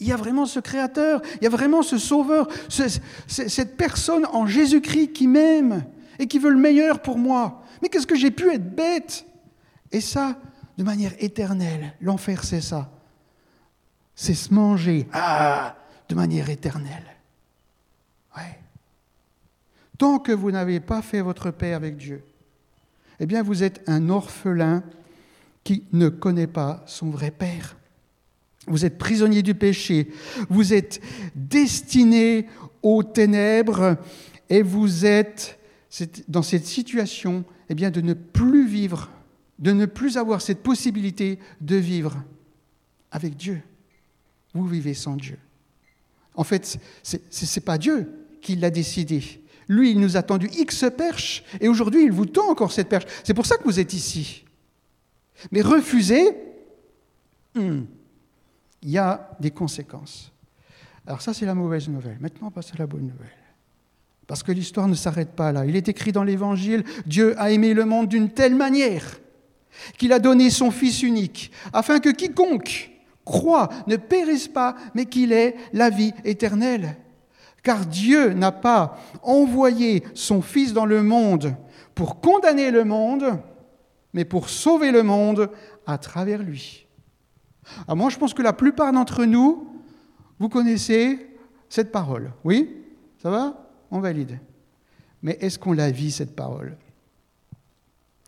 Il 0.00 0.06
y 0.06 0.12
a 0.12 0.16
vraiment 0.16 0.46
ce 0.46 0.60
créateur, 0.60 1.20
il 1.36 1.44
y 1.44 1.46
a 1.46 1.50
vraiment 1.50 1.82
ce 1.82 1.98
sauveur, 1.98 2.48
cette 3.26 3.76
personne 3.76 4.26
en 4.26 4.46
Jésus-Christ 4.46 5.12
qui 5.12 5.26
m'aime 5.26 5.84
et 6.18 6.26
qui 6.26 6.38
veut 6.38 6.50
le 6.50 6.58
meilleur 6.58 7.00
pour 7.00 7.18
moi. 7.18 7.62
Mais 7.82 7.88
qu'est-ce 7.88 8.06
que 8.06 8.16
j'ai 8.16 8.30
pu 8.30 8.50
être 8.52 8.74
bête? 8.74 9.26
Et 9.90 10.00
ça, 10.00 10.36
de 10.76 10.84
manière 10.84 11.12
éternelle. 11.18 11.94
L'enfer, 12.00 12.44
c'est 12.44 12.60
ça. 12.60 12.90
C'est 14.14 14.34
se 14.34 14.52
manger 14.52 15.08
ah, 15.12 15.76
de 16.08 16.14
manière 16.14 16.48
éternelle. 16.50 17.04
Tant 19.98 20.20
que 20.20 20.30
vous 20.30 20.52
n'avez 20.52 20.78
pas 20.78 21.02
fait 21.02 21.20
votre 21.20 21.50
paix 21.50 21.72
avec 21.72 21.96
Dieu, 21.96 22.24
eh 23.18 23.26
bien 23.26 23.42
vous 23.42 23.64
êtes 23.64 23.82
un 23.88 24.08
orphelin 24.08 24.84
qui 25.64 25.84
ne 25.92 26.08
connaît 26.08 26.46
pas 26.46 26.84
son 26.86 27.10
vrai 27.10 27.32
Père. 27.32 27.76
Vous 28.68 28.84
êtes 28.84 28.98
prisonnier 28.98 29.42
du 29.42 29.54
péché, 29.54 30.08
vous 30.48 30.72
êtes 30.72 31.00
destiné 31.34 32.46
aux 32.82 33.02
ténèbres 33.02 33.96
et 34.48 34.62
vous 34.62 35.04
êtes 35.04 35.58
dans 36.28 36.42
cette 36.42 36.66
situation 36.66 37.44
eh 37.68 37.74
bien, 37.74 37.90
de 37.90 38.00
ne 38.00 38.14
plus 38.14 38.66
vivre, 38.66 39.10
de 39.58 39.72
ne 39.72 39.86
plus 39.86 40.16
avoir 40.16 40.40
cette 40.40 40.62
possibilité 40.62 41.38
de 41.60 41.76
vivre 41.76 42.22
avec 43.10 43.36
Dieu. 43.36 43.62
Vous 44.54 44.66
vivez 44.66 44.94
sans 44.94 45.16
Dieu. 45.16 45.38
En 46.34 46.44
fait, 46.44 46.78
ce 47.02 47.16
n'est 47.16 47.64
pas 47.64 47.78
Dieu 47.78 48.08
qui 48.40 48.56
l'a 48.56 48.70
décidé. 48.70 49.42
Lui, 49.68 49.90
il 49.90 50.00
nous 50.00 50.16
a 50.16 50.22
tendu 50.22 50.48
X 50.56 50.84
perches, 50.96 51.44
et 51.60 51.68
aujourd'hui, 51.68 52.04
il 52.04 52.12
vous 52.12 52.26
tend 52.26 52.48
encore 52.48 52.72
cette 52.72 52.88
perche. 52.88 53.04
C'est 53.24 53.34
pour 53.34 53.44
ça 53.44 53.56
que 53.56 53.64
vous 53.64 53.80
êtes 53.80 53.92
ici. 53.92 54.44
Mais 55.52 55.60
refuser, 55.60 56.34
hmm, 57.54 57.82
il 58.82 58.90
y 58.90 58.98
a 58.98 59.30
des 59.40 59.50
conséquences. 59.50 60.32
Alors 61.06 61.22
ça, 61.22 61.32
c'est 61.32 61.46
la 61.46 61.54
mauvaise 61.54 61.88
nouvelle. 61.88 62.18
Maintenant, 62.20 62.48
on 62.48 62.50
passe 62.50 62.72
à 62.74 62.78
la 62.78 62.86
bonne 62.86 63.06
nouvelle. 63.06 63.32
Parce 64.26 64.42
que 64.42 64.52
l'histoire 64.52 64.88
ne 64.88 64.94
s'arrête 64.94 65.30
pas 65.30 65.52
là. 65.52 65.64
Il 65.64 65.74
est 65.74 65.88
écrit 65.88 66.12
dans 66.12 66.22
l'Évangile, 66.22 66.84
Dieu 67.06 67.34
a 67.40 67.50
aimé 67.50 67.72
le 67.72 67.86
monde 67.86 68.08
d'une 68.08 68.30
telle 68.30 68.54
manière 68.54 69.18
qu'il 69.96 70.12
a 70.12 70.18
donné 70.18 70.50
son 70.50 70.70
Fils 70.70 71.02
unique, 71.02 71.50
afin 71.72 72.00
que 72.00 72.10
quiconque 72.10 72.90
croit 73.24 73.68
ne 73.86 73.96
périsse 73.96 74.48
pas, 74.48 74.74
mais 74.94 75.06
qu'il 75.06 75.32
ait 75.32 75.56
la 75.72 75.90
vie 75.90 76.12
éternelle. 76.24 76.96
Car 77.62 77.86
Dieu 77.86 78.32
n'a 78.32 78.52
pas 78.52 78.98
envoyé 79.22 80.02
son 80.14 80.42
Fils 80.42 80.72
dans 80.72 80.86
le 80.86 81.02
monde 81.02 81.54
pour 81.94 82.20
condamner 82.20 82.70
le 82.70 82.84
monde, 82.84 83.40
mais 84.12 84.24
pour 84.24 84.48
sauver 84.48 84.90
le 84.90 85.02
monde 85.02 85.50
à 85.86 85.98
travers 85.98 86.42
lui. 86.42 86.87
Alors 87.84 87.96
moi, 87.96 88.10
je 88.10 88.18
pense 88.18 88.34
que 88.34 88.42
la 88.42 88.52
plupart 88.52 88.92
d'entre 88.92 89.24
nous, 89.24 89.68
vous 90.38 90.48
connaissez 90.48 91.26
cette 91.68 91.92
parole. 91.92 92.32
Oui? 92.44 92.70
Ça 93.22 93.30
va? 93.30 93.70
On 93.90 94.00
valide. 94.00 94.38
Mais 95.22 95.36
est-ce 95.40 95.58
qu'on 95.58 95.72
la 95.72 95.90
vit, 95.90 96.10
cette 96.10 96.36
parole? 96.36 96.76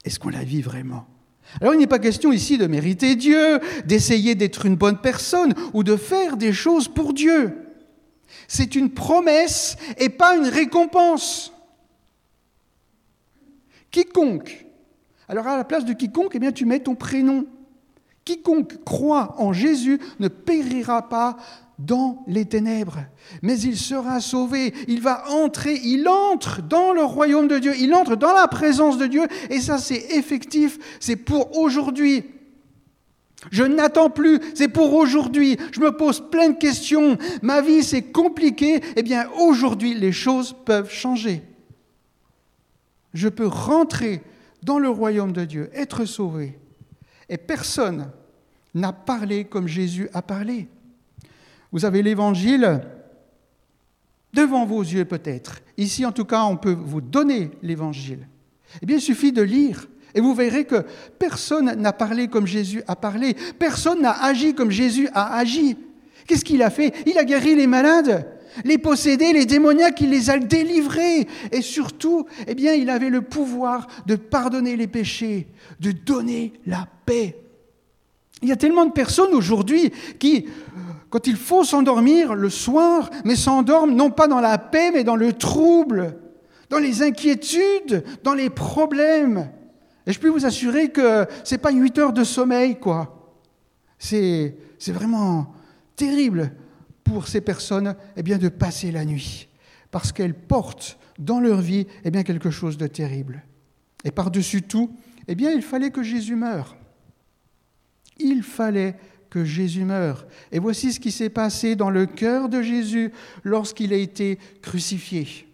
Est-ce 0.04 0.18
qu'on 0.18 0.30
la 0.30 0.44
vit 0.44 0.62
vraiment? 0.62 1.06
Alors 1.60 1.74
il 1.74 1.78
n'est 1.78 1.86
pas 1.86 1.98
question 1.98 2.32
ici 2.32 2.58
de 2.58 2.66
mériter 2.66 3.16
Dieu, 3.16 3.60
d'essayer 3.84 4.34
d'être 4.34 4.66
une 4.66 4.76
bonne 4.76 4.98
personne 4.98 5.54
ou 5.72 5.82
de 5.82 5.96
faire 5.96 6.36
des 6.36 6.52
choses 6.52 6.88
pour 6.88 7.12
Dieu. 7.12 7.56
C'est 8.46 8.76
une 8.76 8.90
promesse 8.90 9.76
et 9.98 10.08
pas 10.08 10.36
une 10.36 10.46
récompense. 10.46 11.52
Quiconque. 13.90 14.66
Alors 15.28 15.46
à 15.48 15.56
la 15.56 15.64
place 15.64 15.84
de 15.84 15.92
quiconque, 15.92 16.32
eh 16.34 16.38
bien 16.38 16.52
tu 16.52 16.64
mets 16.64 16.80
ton 16.80 16.94
prénom. 16.94 17.46
Quiconque 18.24 18.84
croit 18.84 19.34
en 19.38 19.52
Jésus 19.52 19.98
ne 20.18 20.28
périra 20.28 21.08
pas 21.08 21.36
dans 21.78 22.22
les 22.26 22.44
ténèbres, 22.44 22.98
mais 23.42 23.58
il 23.58 23.76
sera 23.76 24.20
sauvé, 24.20 24.74
il 24.86 25.00
va 25.00 25.30
entrer, 25.30 25.80
il 25.82 26.06
entre 26.08 26.60
dans 26.60 26.92
le 26.92 27.02
royaume 27.02 27.48
de 27.48 27.58
Dieu, 27.58 27.72
il 27.78 27.94
entre 27.94 28.16
dans 28.16 28.34
la 28.34 28.48
présence 28.48 28.98
de 28.98 29.06
Dieu, 29.06 29.26
et 29.48 29.60
ça 29.60 29.78
c'est 29.78 30.10
effectif, 30.10 30.78
c'est 31.00 31.16
pour 31.16 31.58
aujourd'hui. 31.58 32.24
Je 33.50 33.64
n'attends 33.64 34.10
plus, 34.10 34.38
c'est 34.54 34.68
pour 34.68 34.92
aujourd'hui. 34.92 35.56
Je 35.72 35.80
me 35.80 35.96
pose 35.96 36.22
plein 36.30 36.50
de 36.50 36.58
questions. 36.58 37.16
Ma 37.40 37.62
vie, 37.62 37.82
c'est 37.82 38.02
compliqué. 38.02 38.82
Eh 38.96 39.02
bien, 39.02 39.30
aujourd'hui, 39.38 39.94
les 39.94 40.12
choses 40.12 40.54
peuvent 40.66 40.90
changer. 40.90 41.42
Je 43.14 43.28
peux 43.28 43.46
rentrer 43.46 44.22
dans 44.62 44.78
le 44.78 44.90
royaume 44.90 45.32
de 45.32 45.46
Dieu, 45.46 45.70
être 45.72 46.04
sauvé. 46.04 46.58
Et 47.30 47.38
personne 47.38 48.10
n'a 48.74 48.92
parlé 48.92 49.44
comme 49.44 49.68
Jésus 49.68 50.10
a 50.12 50.20
parlé. 50.20 50.68
Vous 51.72 51.84
avez 51.84 52.02
l'évangile 52.02 52.82
devant 54.34 54.66
vos 54.66 54.82
yeux 54.82 55.04
peut-être. 55.04 55.60
Ici, 55.76 56.04
en 56.04 56.12
tout 56.12 56.24
cas, 56.24 56.42
on 56.44 56.56
peut 56.56 56.76
vous 56.78 57.00
donner 57.00 57.52
l'évangile. 57.62 58.26
Eh 58.82 58.86
bien, 58.86 58.96
il 58.96 59.00
suffit 59.00 59.32
de 59.32 59.42
lire. 59.42 59.86
Et 60.12 60.20
vous 60.20 60.34
verrez 60.34 60.64
que 60.64 60.84
personne 61.18 61.72
n'a 61.76 61.92
parlé 61.92 62.26
comme 62.26 62.46
Jésus 62.46 62.82
a 62.88 62.96
parlé. 62.96 63.36
Personne 63.58 64.02
n'a 64.02 64.24
agi 64.24 64.54
comme 64.54 64.70
Jésus 64.70 65.08
a 65.14 65.36
agi. 65.36 65.76
Qu'est-ce 66.26 66.44
qu'il 66.44 66.62
a 66.62 66.70
fait? 66.70 66.92
Il 67.06 67.16
a 67.16 67.24
guéri 67.24 67.54
les 67.54 67.68
malades, 67.68 68.26
les 68.64 68.78
possédés, 68.78 69.32
les 69.32 69.46
démoniaques, 69.46 70.00
il 70.00 70.10
les 70.10 70.30
a 70.30 70.38
délivrés. 70.38 71.26
Et 71.52 71.62
surtout, 71.62 72.26
eh 72.46 72.54
bien, 72.54 72.74
il 72.74 72.90
avait 72.90 73.10
le 73.10 73.22
pouvoir 73.22 73.86
de 74.06 74.16
pardonner 74.16 74.76
les 74.76 74.86
péchés, 74.86 75.48
de 75.80 75.92
donner 75.92 76.52
la 76.66 76.86
paix. 77.06 77.36
Il 78.42 78.48
y 78.48 78.52
a 78.52 78.56
tellement 78.56 78.86
de 78.86 78.92
personnes 78.92 79.34
aujourd'hui 79.34 79.92
qui, 80.18 80.46
quand 81.10 81.26
il 81.26 81.36
faut 81.36 81.64
s'endormir 81.64 82.34
le 82.34 82.48
soir, 82.48 83.10
mais 83.24 83.36
s'endorment 83.36 83.94
non 83.94 84.10
pas 84.10 84.28
dans 84.28 84.40
la 84.40 84.58
paix, 84.58 84.90
mais 84.92 85.04
dans 85.04 85.16
le 85.16 85.32
trouble, 85.32 86.16
dans 86.70 86.78
les 86.78 87.02
inquiétudes, 87.02 88.04
dans 88.22 88.34
les 88.34 88.48
problèmes. 88.48 89.50
Et 90.06 90.12
je 90.12 90.18
peux 90.18 90.28
vous 90.28 90.46
assurer 90.46 90.88
que 90.88 91.26
ce 91.44 91.54
n'est 91.54 91.58
pas 91.58 91.72
8 91.72 91.98
heures 91.98 92.12
de 92.12 92.24
sommeil, 92.24 92.78
quoi. 92.78 93.16
C'est, 93.98 94.54
vraiment 94.88 95.52
terrible 95.94 96.52
pour 97.10 97.26
ces 97.26 97.40
personnes 97.40 97.96
eh 98.16 98.22
bien, 98.22 98.38
de 98.38 98.48
passer 98.48 98.92
la 98.92 99.04
nuit, 99.04 99.48
parce 99.90 100.12
qu'elles 100.12 100.34
portent 100.34 100.96
dans 101.18 101.40
leur 101.40 101.60
vie 101.60 101.86
eh 102.04 102.10
bien, 102.12 102.22
quelque 102.22 102.50
chose 102.50 102.78
de 102.78 102.86
terrible. 102.86 103.42
Et 104.04 104.12
par-dessus 104.12 104.62
tout, 104.62 104.94
eh 105.26 105.34
bien, 105.34 105.50
il 105.50 105.62
fallait 105.62 105.90
que 105.90 106.04
Jésus 106.04 106.36
meure. 106.36 106.76
Il 108.18 108.44
fallait 108.44 108.96
que 109.28 109.44
Jésus 109.44 109.84
meure. 109.84 110.24
Et 110.52 110.60
voici 110.60 110.92
ce 110.92 111.00
qui 111.00 111.10
s'est 111.10 111.30
passé 111.30 111.74
dans 111.74 111.90
le 111.90 112.06
cœur 112.06 112.48
de 112.48 112.62
Jésus 112.62 113.12
lorsqu'il 113.42 113.92
a 113.92 113.96
été 113.96 114.38
crucifié. 114.62 115.48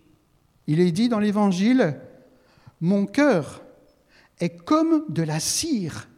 Il 0.67 0.79
est 0.79 0.93
dit 0.93 1.09
dans 1.09 1.21
l'Évangile, 1.21 1.99
Mon 2.83 3.07
cœur 3.07 3.63
est 4.41 4.63
comme 4.63 5.05
de 5.09 5.23
la 5.23 5.41
cire. 5.41 6.09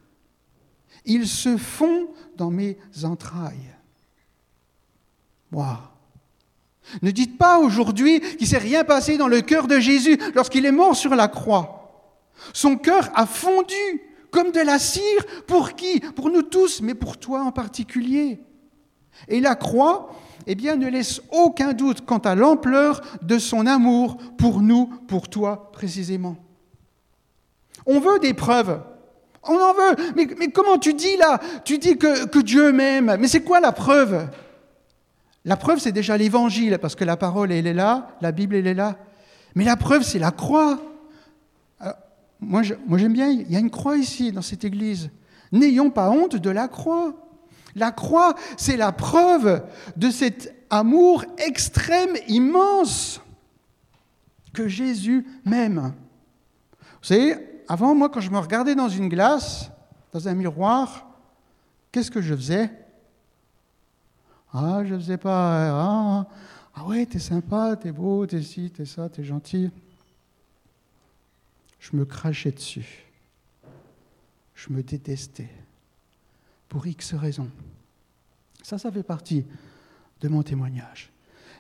Il 1.05 1.29
se 1.29 1.57
fond 1.57 2.09
dans 2.37 2.51
mes 2.51 2.77
entrailles. 3.05 3.78
Ne 5.53 7.11
dites 7.11 7.39
pas 7.39 7.59
aujourd'hui 7.59 8.21
qu'il 8.21 8.43
ne 8.43 8.47
s'est 8.47 8.59
rien 8.59 8.85
passé 8.85 9.19
dans 9.19 9.29
le 9.29 9.41
cœur 9.41 9.67
de 9.67 9.79
Jésus 9.79 10.19
lorsqu'il 10.35 10.67
est 10.67 10.73
mort 10.73 10.97
sur 10.97 11.15
la 11.15 11.29
croix. 11.29 11.75
Son 12.53 12.77
cœur 12.77 13.11
a 13.15 13.27
fondu 13.27 13.75
comme 14.31 14.53
de 14.53 14.61
la 14.61 14.79
cire. 14.79 15.25
Pour 15.47 15.75
qui? 15.75 16.01
Pour 16.01 16.31
nous 16.31 16.43
tous, 16.43 16.81
mais 16.83 16.95
pour 16.95 17.19
toi 17.19 17.43
en 17.43 17.53
particulier. 17.53 18.41
Et 19.27 19.41
la 19.41 19.55
croix, 19.55 20.15
eh 20.47 20.55
bien, 20.55 20.77
ne 20.77 20.89
laisse 20.89 21.21
aucun 21.33 21.73
doute 21.73 22.07
quant 22.07 22.19
à 22.19 22.35
l'ampleur 22.35 23.01
de 23.23 23.39
son 23.39 23.67
amour 23.67 24.17
pour 24.39 24.61
nous, 24.61 24.87
pour 25.09 25.29
toi 25.29 25.71
précisément. 25.73 26.37
On 27.85 28.01
veut 28.01 28.19
des 28.19 28.35
preuves. 28.35 28.81
On 29.43 29.57
en 29.57 29.73
veut. 29.73 30.13
Mais, 30.15 30.49
comment 30.49 30.79
tu 30.79 30.95
dis 30.95 31.17
là? 31.17 31.41
Tu 31.65 31.79
dis 31.79 31.97
que 31.97 32.41
Dieu 32.41 32.73
m'aime. 32.73 33.17
Mais 33.19 33.29
c'est 33.29 33.43
quoi 33.43 33.61
la 33.61 33.73
preuve? 33.73 34.29
La 35.49 35.57
preuve, 35.57 35.79
c'est 35.79 35.93
déjà 35.93 36.19
l'évangile, 36.19 36.77
parce 36.79 36.95
que 36.95 37.05
la 37.05 37.17
parole, 37.17 37.51
elle 37.53 37.67
est 37.67 37.73
là, 37.73 38.09
la 38.21 38.33
Bible, 38.33 38.55
elle 38.55 38.67
est 38.67 38.75
là. 38.75 38.99
Mais 39.55 39.65
la 39.65 39.77
preuve, 39.77 40.03
c'est 40.03 40.19
la 40.19 40.31
croix. 40.31 40.79
moi, 42.39 42.61
j'aime 42.63 43.15
bien, 43.15 43.31
il 43.31 43.51
y 43.51 43.57
a 43.57 43.59
une 43.59 43.71
croix 43.71 43.97
ici, 43.97 44.31
dans 44.31 44.43
cette 44.43 44.65
église. 44.65 45.09
N'ayons 45.51 45.89
pas 45.89 46.11
honte 46.11 46.37
de 46.37 46.51
la 46.51 46.69
croix. 46.69 47.15
La 47.75 47.93
croix, 47.93 48.35
c'est 48.59 48.77
la 48.77 48.93
preuve 48.93 49.65
de 49.97 50.11
cet 50.11 50.55
amour 50.69 51.25
extrême, 51.39 52.15
immense, 52.29 53.23
que 54.53 54.69
Jésus 54.69 55.27
m'aime. 55.47 55.95
Vous 57.01 57.09
savez, 57.09 57.37
avant, 57.69 57.95
moi, 57.95 58.11
quand 58.11 58.21
je 58.21 58.31
me 58.31 58.39
regardais 58.39 58.75
dans 58.75 58.91
une 58.91 59.09
glace, 59.09 59.71
dans 60.13 60.29
un 60.29 60.35
miroir, 60.35 61.07
qu'est-ce 61.91 62.11
que 62.11 62.21
je 62.21 62.35
faisais? 62.35 62.71
Ah, 64.53 64.83
je 64.85 64.95
faisais 64.95 65.19
pas. 65.19 65.71
Ah, 65.71 66.27
ah 66.75 66.87
ouais, 66.87 67.07
t'es 67.07 67.19
sympa, 67.19 67.77
t'es 67.77 67.93
beau, 67.93 68.27
t'es 68.27 68.43
ci, 68.43 68.71
t'es 68.71 68.85
ça, 68.85 69.09
t'es 69.09 69.25
gentil. 69.25 69.71
Je 71.81 71.97
me 71.97 72.05
crachais 72.05 72.53
dessus. 72.53 73.05
Je 74.55 74.73
me 74.73 74.83
détestais 74.83 75.51
pour 76.69 76.87
X 76.87 77.15
raisons. 77.15 77.51
Ça, 78.63 78.79
ça 78.79 78.91
fait 78.91 79.03
partie 79.03 79.45
de 80.21 80.29
mon 80.29 80.43
témoignage. 80.43 81.11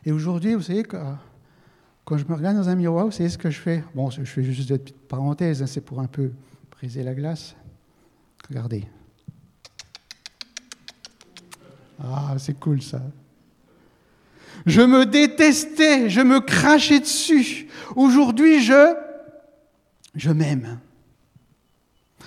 Et 0.05 0.13
aujourd'hui, 0.13 0.55
vous 0.55 0.63
savez, 0.63 0.83
quand 0.83 2.17
je 2.17 2.25
me 2.25 2.35
regarde 2.35 2.57
dans 2.57 2.69
un 2.69 2.75
miroir, 2.75 3.07
vous 3.07 3.13
savez 3.13 3.29
ce 3.29 3.39
que 3.39 3.51
je 3.51 3.61
fais? 3.61 3.85
Bon, 3.95 4.11
je 4.11 4.25
fais 4.25 4.43
juste 4.43 4.71
une 4.71 4.79
petite 4.79 5.09
parenthèse, 5.09 5.63
hein, 5.63 5.67
c'est 5.67 5.81
pour 5.81 6.01
un 6.01 6.07
peu 6.07 6.33
briser 6.71 7.03
la 7.03 7.15
glace. 7.15 7.55
Regardez. 8.49 8.87
Ah, 12.03 12.35
c'est 12.39 12.59
cool 12.59 12.83
ça. 12.83 13.01
Je 14.67 14.83
me 14.83 15.07
détestais, 15.07 16.11
je 16.11 16.21
me 16.21 16.41
crachais 16.41 17.01
dessus. 17.01 17.69
Aujourd'hui, 17.97 18.63
je, 18.63 18.95
je 20.15 20.31
m'aime. 20.31 20.79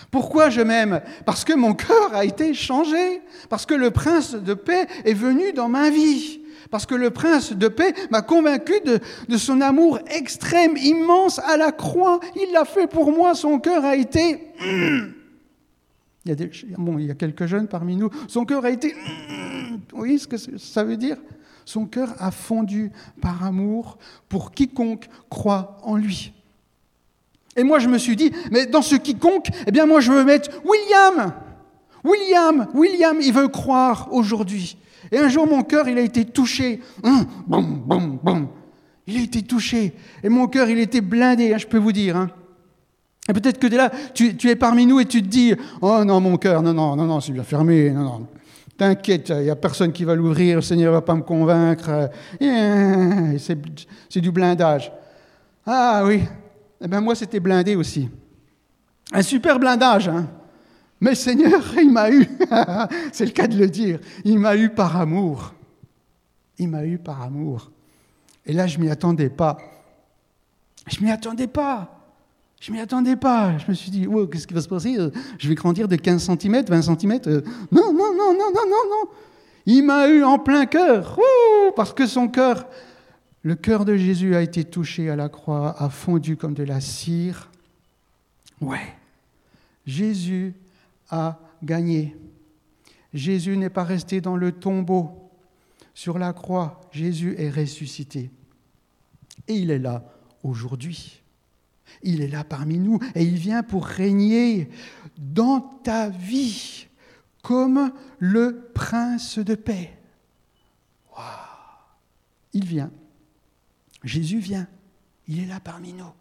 Pourquoi 0.10 0.50
je 0.50 0.62
m'aime? 0.62 1.02
Parce 1.26 1.46
que 1.46 1.54
mon 1.54 1.74
cœur 1.74 2.14
a 2.14 2.26
été 2.26 2.54
changé, 2.54 3.22
parce 3.50 3.66
que 3.66 3.74
le 3.74 3.92
prince 3.92 4.34
de 4.34 4.54
paix 4.54 4.88
est 5.06 5.14
venu 5.14 5.54
dans 5.54 5.70
ma 5.70 5.90
vie, 5.90 6.42
parce 6.70 6.86
que 6.86 6.96
le 6.96 7.12
prince 7.12 7.54
de 7.54 7.68
paix 7.70 7.94
m'a 8.10 8.22
convaincu 8.22 8.74
de, 8.84 9.38
son 9.38 9.62
amour 9.62 10.00
extrême, 10.08 10.76
immense 10.78 11.40
à 11.40 11.56
la 11.56 11.72
croix. 11.72 12.20
Il 12.36 12.52
l'a 12.52 12.66
fait 12.66 12.88
pour 12.88 13.12
moi, 13.12 13.36
son 13.36 13.60
cœur 13.60 13.86
a 13.86 13.96
été... 13.96 14.54
Il 16.26 16.30
y, 16.30 16.32
a 16.32 16.36
des, 16.36 16.52
bon, 16.78 17.00
il 17.00 17.06
y 17.06 17.12
a 17.12 17.16
quelques 17.16 17.48
jeunes 17.48 17.68
parmi 17.68 17.96
nous, 17.96 18.10
son 18.28 18.46
cœur 18.46 18.64
a 18.64 18.70
été... 18.70 18.94
Vous 19.92 19.98
voyez 19.98 20.20
ce 20.20 20.28
que 20.28 20.38
ça 20.38 20.84
veut 20.84 20.98
dire 20.98 21.18
Son 21.66 21.86
cœur 21.86 22.14
a 22.20 22.30
fondu 22.30 22.92
par 23.22 23.44
amour 23.44 23.98
pour 24.30 24.52
quiconque 24.52 25.08
croit 25.30 25.80
en 25.84 25.96
lui. 25.96 26.34
Et 27.56 27.64
moi, 27.64 27.80
je 27.80 27.88
me 27.88 27.98
suis 27.98 28.16
dit, 28.16 28.32
mais 28.52 28.66
dans 28.66 28.82
ce 28.82 28.96
quiconque, 28.96 29.48
eh 29.66 29.72
bien, 29.72 29.86
moi, 29.86 30.00
je 30.00 30.12
veux 30.12 30.24
mettre 30.24 30.50
William. 30.64 31.34
William, 32.04 32.68
William, 32.74 33.18
il 33.20 33.34
veut 33.34 33.48
croire 33.48 34.10
aujourd'hui. 34.12 34.78
Et 35.12 35.18
un 35.18 35.28
jour, 35.28 35.48
mon 35.48 35.64
cœur, 35.64 35.90
il 35.90 35.98
a 35.98 36.02
été 36.02 36.26
touché. 36.26 36.80
Boum. 37.48 38.48
Il 39.08 39.18
a 39.18 39.22
été 39.24 39.42
touché. 39.42 39.94
Et 40.24 40.30
mon 40.30 40.48
cœur, 40.48 40.70
il 40.70 40.80
était 40.80 41.02
blindé, 41.02 41.54
hein, 41.54 41.58
je 41.58 41.68
peux 41.68 41.78
vous 41.78 41.92
dire. 41.92 42.30
Et 43.30 43.34
peut-être 43.34 43.60
que 43.60 43.68
là, 43.68 43.92
tu, 44.14 44.50
es 44.50 44.56
parmi 44.56 44.86
nous 44.86 45.00
et 45.00 45.06
tu 45.06 45.22
te 45.22 45.28
dis, 45.28 45.54
oh 45.82 46.04
non, 46.04 46.20
mon 46.20 46.38
cœur, 46.38 46.62
non, 46.62 46.74
non, 46.74 46.96
non, 46.96 47.06
non, 47.06 47.22
c'est 47.22 47.32
bien 47.32 47.44
fermé, 47.44 47.92
non, 47.92 48.04
non. 48.04 48.28
T'inquiète, 48.78 49.30
il 49.30 49.44
n'y 49.44 49.50
a 49.50 49.56
personne 49.56 49.92
qui 49.92 50.04
va 50.04 50.16
l'ouvrir, 50.16 50.56
le 50.56 50.62
Seigneur 50.62 50.92
ne 50.92 50.98
va 50.98 51.02
pas 51.02 51.14
me 51.14 51.22
convaincre. 51.22 52.10
C'est 53.40 54.22
du 54.22 54.32
blindage. 54.32 54.92
Ah 55.66 56.02
oui, 56.04 56.24
eh 56.82 56.88
bien, 56.88 57.00
moi, 57.00 57.14
c'était 57.14 57.40
blindé 57.40 57.76
aussi. 57.76 58.10
Un 59.14 59.22
super 59.22 59.60
blindage, 59.60 60.08
hein. 60.08 60.28
Mais 61.00 61.16
Seigneur, 61.16 61.62
il 61.78 61.92
m'a 61.92 62.12
eu, 62.12 62.28
c'est 63.12 63.26
le 63.26 63.32
cas 63.32 63.48
de 63.48 63.58
le 63.58 63.68
dire, 63.68 64.00
il 64.24 64.40
m'a 64.40 64.56
eu 64.56 64.70
par 64.70 64.98
amour. 64.98 65.54
Il 66.58 66.70
m'a 66.70 66.86
eu 66.86 66.98
par 66.98 67.22
amour. 67.22 67.72
Et 68.46 68.54
là, 68.54 68.68
je 68.68 68.80
m'y 68.80 68.90
attendais 68.90 69.30
pas. 69.30 69.58
Je 70.88 71.04
m'y 71.04 71.12
attendais 71.12 71.48
pas. 71.48 72.01
Je 72.62 72.72
m'y 72.72 72.80
attendais 72.80 73.18
pas. 73.18 73.58
Je 73.58 73.66
me 73.68 73.74
suis 73.74 73.92
dit, 73.92 74.08
qu'est-ce 74.32 74.48
qui 74.48 74.54
va 74.54 74.62
se 74.62 74.70
passer 74.70 74.96
Je 75.38 75.50
vais 75.50 75.56
grandir 75.56 75.90
de 75.90 75.98
15 75.98 76.24
cm, 76.24 76.64
20 76.66 76.82
cm 76.82 77.20
Non, 77.72 77.92
non, 77.92 78.14
non, 78.14 78.34
non, 78.34 78.54
non, 78.54 78.66
non, 78.66 78.90
non. 78.90 79.10
Il 79.66 79.84
m'a 79.84 80.08
eu 80.08 80.24
en 80.24 80.40
plein 80.40 80.66
cœur. 80.66 81.20
parce 81.76 81.94
que 81.94 82.08
son 82.08 82.30
cœur 82.30 82.66
le 83.44 83.56
cœur 83.56 83.86
de 83.86 83.96
Jésus 83.96 84.36
a 84.36 84.42
été 84.42 84.64
touché 84.64 85.10
à 85.10 85.16
la 85.16 85.28
croix, 85.30 85.76
a 85.82 85.90
fondu 85.90 86.38
comme 86.38 86.54
de 86.54 86.64
la 86.64 86.80
cire. 86.80 87.50
Ouais, 88.60 88.96
Jésus 89.86 90.54
a 91.10 91.40
gagné. 91.64 92.16
Jésus 93.14 93.58
n'est 93.58 93.72
pas 93.72 93.84
resté 93.84 94.22
dans 94.22 94.36
le 94.36 94.52
tombeau. 94.52 95.32
Sur 95.94 96.20
la 96.20 96.34
croix, 96.34 96.82
Jésus 96.92 97.36
est 97.38 97.50
ressuscité. 97.50 98.30
Et 99.48 99.56
il 99.56 99.72
est 99.72 99.80
là 99.80 100.04
aujourd'hui. 100.44 101.21
Il 102.04 102.22
est 102.22 102.28
là 102.28 102.44
parmi 102.44 102.80
nous 102.80 103.00
et 103.16 103.24
il 103.24 103.36
vient 103.36 103.64
pour 103.64 103.86
régner 103.86 104.70
dans 105.18 105.60
ta 105.60 106.10
vie 106.10 106.88
comme 107.44 107.92
le 108.20 108.70
prince 108.74 109.40
de 109.40 109.56
paix. 109.56 109.98
Il 112.54 112.66
vient 112.66 112.92
Jésus 114.04 114.40
vient, 114.40 114.68
il 115.28 115.40
est 115.40 115.46
là 115.46 115.60
parmi 115.60 115.94
nous. 115.94 116.12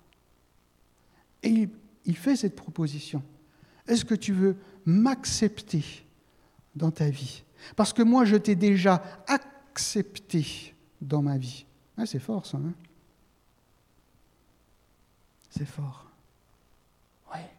Et 1.43 1.69
il, 2.05 2.17
fait 2.17 2.37
cette 2.37 2.55
proposition. 2.55 3.23
Est-ce 3.87 4.05
que 4.05 4.15
tu 4.15 4.33
veux 4.33 4.57
m'accepter 4.85 5.85
dans 6.75 6.91
ta 6.91 7.09
vie? 7.09 7.43
Parce 7.77 7.93
que 7.93 8.03
moi, 8.03 8.25
je 8.25 8.37
t'ai 8.37 8.55
déjà 8.55 9.03
accepté 9.27 10.75
dans 11.01 11.23
ma 11.23 11.39
vie. 11.39 11.65
Ah, 11.97 12.05
c'est 12.05 12.19
fort 12.19 12.45
ça. 12.45 12.59
Hein? 12.59 12.75
C'est 15.51 15.67
fort. 15.67 16.07
Ouais. 17.33 17.51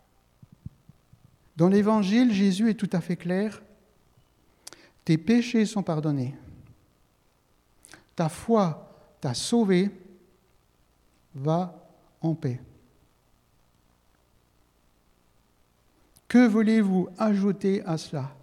Dans 1.58 1.68
l'Évangile, 1.68 2.34
Jésus 2.34 2.70
est 2.70 2.76
tout 2.76 2.90
à 2.94 3.02
fait 3.02 3.18
clair. 3.18 3.62
Tes 5.06 5.18
péchés 5.18 5.66
sont 5.66 5.84
pardonnés. 5.84 6.36
Ta 8.16 8.30
foi 8.30 9.16
t'a 9.20 9.34
sauvé 9.34 9.92
va 11.36 11.88
en 12.22 12.34
paix. 12.34 12.60
Que 16.28 16.48
voulez-vous 16.48 17.10
ajouter 17.18 17.84
à 17.86 17.98
cela? 17.98 18.34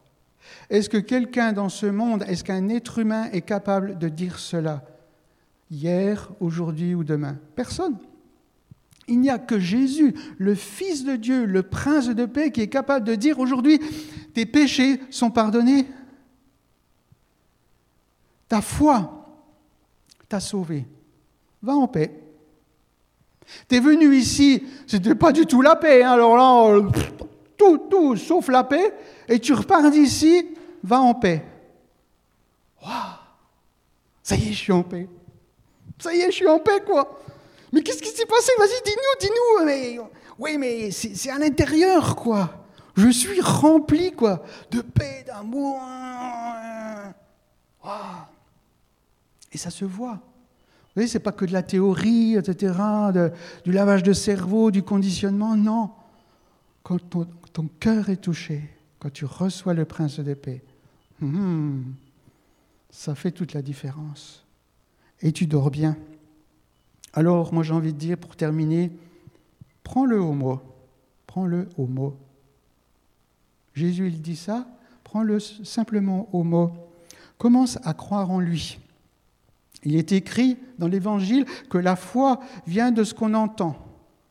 Est-ce 0.68 0.88
que 0.88 0.98
quelqu'un 0.98 1.52
dans 1.52 1.68
ce 1.68 1.86
monde, 1.86 2.24
est-ce 2.28 2.44
qu'un 2.44 2.68
être 2.68 2.98
humain 2.98 3.30
est 3.32 3.42
capable 3.42 3.98
de 3.98 4.08
dire 4.08 4.38
cela 4.38 4.84
Hier, 5.70 6.30
aujourd'hui 6.40 6.94
ou 6.94 7.04
demain? 7.04 7.38
Personne. 7.54 7.98
Il 9.08 9.20
n'y 9.20 9.30
a 9.30 9.38
que 9.38 9.58
Jésus, 9.58 10.14
le 10.36 10.54
Fils 10.54 11.04
de 11.04 11.16
Dieu, 11.16 11.46
le 11.46 11.62
Prince 11.62 12.08
de 12.08 12.26
paix, 12.26 12.52
qui 12.52 12.60
est 12.60 12.68
capable 12.68 13.06
de 13.06 13.14
dire 13.14 13.38
aujourd'hui, 13.38 13.80
tes 14.34 14.44
péchés 14.44 15.00
sont 15.10 15.30
pardonnés. 15.30 15.86
Ta 18.48 18.60
foi 18.60 19.26
t'a 20.28 20.40
sauvé. 20.40 20.84
Va 21.62 21.74
en 21.74 21.88
paix. 21.88 22.12
Tu 23.68 23.76
es 23.76 23.80
venu 23.80 24.14
ici, 24.14 24.62
c'était 24.86 25.14
pas 25.14 25.32
du 25.32 25.46
tout 25.46 25.62
la 25.62 25.76
paix. 25.76 26.02
Hein. 26.02 26.12
Alors 26.12 26.36
là, 26.36 26.90
tout, 27.56 27.78
tout, 27.90 28.16
sauf 28.16 28.48
la 28.48 28.64
paix. 28.64 28.94
Et 29.26 29.38
tu 29.38 29.54
repars 29.54 29.90
d'ici, 29.90 30.46
va 30.82 31.00
en 31.00 31.14
paix. 31.14 31.44
Waouh 32.82 32.92
Ça 34.22 34.36
y 34.36 34.48
est, 34.48 34.52
je 34.52 34.58
suis 34.58 34.72
en 34.72 34.82
paix. 34.82 35.08
Ça 35.98 36.14
y 36.14 36.20
est, 36.20 36.30
je 36.30 36.36
suis 36.36 36.46
en 36.46 36.58
paix, 36.58 36.82
quoi. 36.86 37.18
Mais 37.72 37.82
qu'est-ce 37.82 38.02
qui 38.02 38.10
s'est 38.10 38.26
passé? 38.26 38.52
Vas-y, 38.58 38.82
dis-nous, 38.84 39.20
dis-nous. 39.20 39.66
Mais 39.66 39.98
Oui, 40.38 40.58
mais 40.58 40.90
c'est 40.90 41.30
à 41.30 41.38
l'intérieur, 41.38 42.16
quoi. 42.16 42.64
Je 42.96 43.10
suis 43.10 43.40
rempli, 43.40 44.12
quoi, 44.12 44.42
de 44.70 44.80
paix, 44.80 45.24
d'amour. 45.26 45.80
Et 49.52 49.58
ça 49.58 49.70
se 49.70 49.84
voit. 49.84 50.14
Vous 50.14 51.02
voyez, 51.02 51.08
c'est 51.08 51.20
pas 51.20 51.32
que 51.32 51.44
de 51.44 51.52
la 51.52 51.62
théorie, 51.62 52.34
etc., 52.34 52.74
du 53.64 53.72
lavage 53.72 54.02
de 54.02 54.12
cerveau, 54.12 54.70
du 54.70 54.82
conditionnement. 54.82 55.54
Non. 55.54 55.90
Quand 56.82 56.98
ton, 56.98 57.68
cœur 57.78 58.08
est 58.08 58.16
touché, 58.16 58.68
quand 58.98 59.12
tu 59.12 59.24
reçois 59.24 59.74
le 59.74 59.84
prince 59.84 60.18
de 60.18 60.34
paix, 60.34 60.62
hmm, 61.20 61.82
ça 62.90 63.14
fait 63.14 63.30
toute 63.30 63.52
la 63.52 63.62
différence. 63.62 64.44
Et 65.20 65.32
tu 65.32 65.46
dors 65.46 65.70
bien. 65.70 65.96
Alors, 67.18 67.52
moi 67.52 67.64
j'ai 67.64 67.74
envie 67.74 67.92
de 67.92 67.98
dire, 67.98 68.16
pour 68.16 68.36
terminer, 68.36 68.92
prends-le 69.82 70.20
au 70.22 70.34
mot. 70.34 70.60
Prends-le 71.26 71.68
au 71.76 71.88
mot. 71.88 72.16
Jésus, 73.74 74.06
il 74.06 74.22
dit 74.22 74.36
ça, 74.36 74.68
prends-le 75.02 75.40
simplement 75.40 76.28
au 76.32 76.44
mot. 76.44 76.70
Commence 77.36 77.76
à 77.82 77.92
croire 77.92 78.30
en 78.30 78.38
lui. 78.38 78.78
Il 79.82 79.96
est 79.96 80.12
écrit 80.12 80.58
dans 80.78 80.86
l'Évangile 80.86 81.44
que 81.68 81.78
la 81.78 81.96
foi 81.96 82.38
vient 82.68 82.92
de 82.92 83.02
ce 83.02 83.14
qu'on 83.14 83.34
entend. 83.34 83.74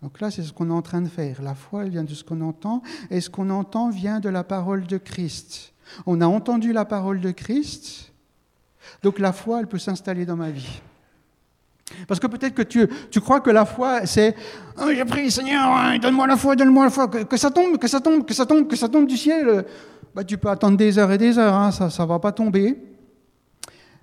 Donc 0.02 0.22
là, 0.22 0.32
c'est 0.32 0.44
ce 0.44 0.54
qu'on 0.54 0.70
est 0.70 0.74
en 0.74 0.82
train 0.82 1.02
de 1.02 1.10
faire. 1.10 1.42
La 1.42 1.56
foi, 1.56 1.84
elle 1.84 1.90
vient 1.90 2.06
de 2.06 2.14
ce 2.14 2.24
qu'on 2.24 2.40
entend, 2.40 2.82
et 3.10 3.20
ce 3.20 3.30
qu'on 3.30 3.50
entend 3.50 3.90
vient 3.90 4.22
de 4.22 4.30
la 4.30 4.46
parole 4.46 4.88
de 4.88 4.98
Christ. 4.98 5.74
On 6.06 6.22
a 6.22 6.26
entendu 6.26 6.72
la 6.72 6.86
parole 6.86 7.20
de 7.20 7.32
Christ, 7.32 8.14
donc 9.04 9.20
la 9.20 9.34
foi, 9.34 9.60
elle 9.60 9.68
peut 9.68 9.78
s'installer 9.78 10.26
dans 10.26 10.38
ma 10.38 10.52
vie. 10.52 10.82
Parce 12.08 12.20
que 12.20 12.28
peut-être 12.28 12.54
que 12.54 12.62
tu, 12.62 12.88
tu, 13.10 13.22
crois 13.22 13.40
que 13.40 13.50
la 13.50 13.66
foi, 13.66 14.06
c'est 14.06 14.36
oh, 14.78 14.90
J'ai 14.94 15.06
pris, 15.06 15.32
Seigneur, 15.32 15.64
hein, 15.64 15.98
donne-moi 16.00 16.28
la 16.28 16.38
foi, 16.38 16.56
donne-moi 16.56 16.86
la 16.86 16.90
foi, 16.90 17.08
que, 17.08 17.38
ça 17.38 17.50
tombe, 17.50 17.78
que 17.78 17.88
ça 17.88 18.00
tombe, 18.02 18.26
que 18.26 18.34
ça 18.34 18.46
tombe, 18.46 18.68
que 18.68 18.76
ça 18.76 18.90
tombe 18.90 19.08
du 19.08 19.18
ciel. 19.18 19.66
Bah, 20.14 20.24
tu 20.24 20.38
peux 20.38 20.50
attendre 20.50 20.78
des 20.78 21.00
heures 21.00 21.12
et 21.12 21.18
des 21.18 21.38
heures, 21.38 21.54
hein, 21.54 21.72
ça 21.72 21.88
ne 21.88 22.08
va 22.08 22.20
pas 22.20 22.32
tomber. 22.32 22.78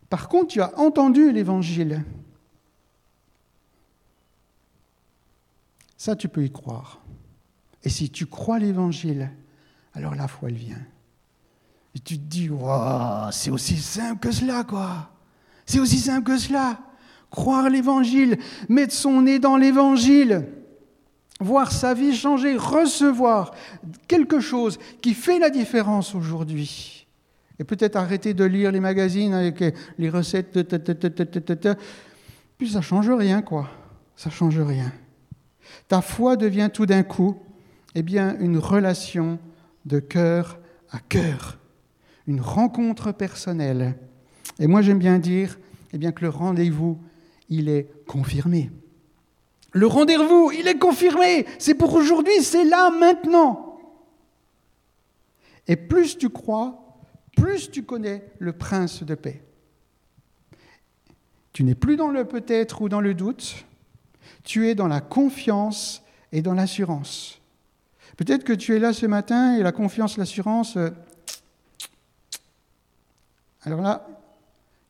Par 0.08 0.28
contre, 0.28 0.48
tu 0.48 0.60
as 0.60 0.78
entendu 0.78 1.30
l'évangile. 1.32 2.04
Ça, 5.96 6.16
tu 6.16 6.28
peux 6.28 6.44
y 6.44 6.50
croire. 6.50 7.00
Et 7.82 7.88
si 7.88 8.10
tu 8.10 8.26
crois 8.26 8.58
l'évangile, 8.58 9.30
alors 9.92 10.14
la 10.14 10.28
foi, 10.28 10.48
elle 10.48 10.56
vient. 10.56 10.82
Et 11.94 11.98
tu 11.98 12.18
te 12.18 12.24
dis, 12.24 12.50
c'est 13.30 13.50
aussi 13.50 13.76
simple 13.76 14.20
que 14.20 14.32
cela, 14.32 14.64
quoi. 14.64 15.10
C'est 15.66 15.80
aussi 15.80 15.98
simple 15.98 16.24
que 16.24 16.38
cela 16.38 16.78
croire 17.34 17.68
l'évangile, 17.68 18.38
mettre 18.68 18.94
son 18.94 19.22
nez 19.22 19.40
dans 19.40 19.56
l'évangile, 19.56 20.46
voir 21.40 21.72
sa 21.72 21.92
vie 21.92 22.14
changer, 22.14 22.56
recevoir 22.56 23.52
quelque 24.06 24.38
chose 24.38 24.78
qui 25.02 25.14
fait 25.14 25.40
la 25.40 25.50
différence 25.50 26.14
aujourd'hui. 26.14 27.08
Et 27.58 27.64
peut-être 27.64 27.96
arrêter 27.96 28.34
de 28.34 28.44
lire 28.44 28.70
les 28.70 28.78
magazines 28.78 29.34
avec 29.34 29.64
les 29.98 30.10
recettes, 30.10 30.56
puis 32.56 32.70
ça 32.70 32.80
change 32.80 33.10
rien, 33.10 33.42
quoi. 33.42 33.68
Ça 34.14 34.30
change 34.30 34.60
rien. 34.60 34.92
Ta 35.88 36.02
foi 36.02 36.36
devient 36.36 36.70
tout 36.72 36.86
d'un 36.86 37.02
coup, 37.02 37.36
eh 37.96 38.02
bien, 38.02 38.36
une 38.38 38.58
relation 38.58 39.40
de 39.86 39.98
cœur 39.98 40.60
à 40.92 41.00
cœur, 41.00 41.58
une 42.28 42.40
rencontre 42.40 43.10
personnelle. 43.10 43.96
Et 44.60 44.68
moi, 44.68 44.82
j'aime 44.82 45.00
bien 45.00 45.18
dire, 45.18 45.58
eh 45.92 45.98
bien, 45.98 46.12
que 46.12 46.22
le 46.22 46.28
rendez-vous 46.28 46.96
il 47.48 47.68
est 47.68 47.88
confirmé. 48.06 48.70
Le 49.72 49.86
rendez-vous, 49.86 50.52
il 50.52 50.68
est 50.68 50.78
confirmé. 50.78 51.46
C'est 51.58 51.74
pour 51.74 51.94
aujourd'hui, 51.94 52.42
c'est 52.42 52.64
là, 52.64 52.90
maintenant. 52.90 53.78
Et 55.66 55.76
plus 55.76 56.16
tu 56.16 56.28
crois, 56.28 56.98
plus 57.36 57.70
tu 57.70 57.82
connais 57.82 58.24
le 58.38 58.52
prince 58.52 59.02
de 59.02 59.14
paix. 59.14 59.42
Tu 61.52 61.64
n'es 61.64 61.74
plus 61.74 61.96
dans 61.96 62.10
le 62.10 62.24
peut-être 62.24 62.82
ou 62.82 62.88
dans 62.88 63.00
le 63.00 63.14
doute, 63.14 63.64
tu 64.42 64.68
es 64.68 64.74
dans 64.74 64.88
la 64.88 65.00
confiance 65.00 66.02
et 66.32 66.42
dans 66.42 66.54
l'assurance. 66.54 67.40
Peut-être 68.16 68.44
que 68.44 68.52
tu 68.52 68.74
es 68.76 68.78
là 68.78 68.92
ce 68.92 69.06
matin 69.06 69.56
et 69.56 69.62
la 69.62 69.72
confiance, 69.72 70.16
l'assurance, 70.16 70.76
euh, 70.76 70.90
alors 73.62 73.80
là, 73.80 74.06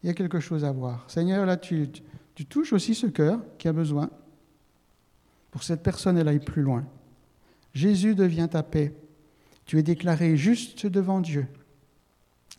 il 0.02 0.08
y 0.08 0.10
a 0.10 0.14
quelque 0.14 0.40
chose 0.40 0.64
à 0.64 0.72
voir. 0.72 1.04
Seigneur, 1.08 1.46
là, 1.46 1.56
tu, 1.56 1.88
tu 2.34 2.46
touches 2.46 2.72
aussi 2.72 2.94
ce 2.94 3.06
cœur 3.06 3.40
qui 3.58 3.68
a 3.68 3.72
besoin 3.72 4.10
pour 5.50 5.62
cette 5.62 5.82
personne 5.82 6.18
elle 6.18 6.28
aille 6.28 6.40
plus 6.40 6.62
loin. 6.62 6.84
Jésus 7.74 8.14
devient 8.14 8.48
ta 8.50 8.62
paix. 8.62 8.92
Tu 9.66 9.78
es 9.78 9.82
déclaré 9.82 10.36
juste 10.36 10.86
devant 10.86 11.20
Dieu. 11.20 11.46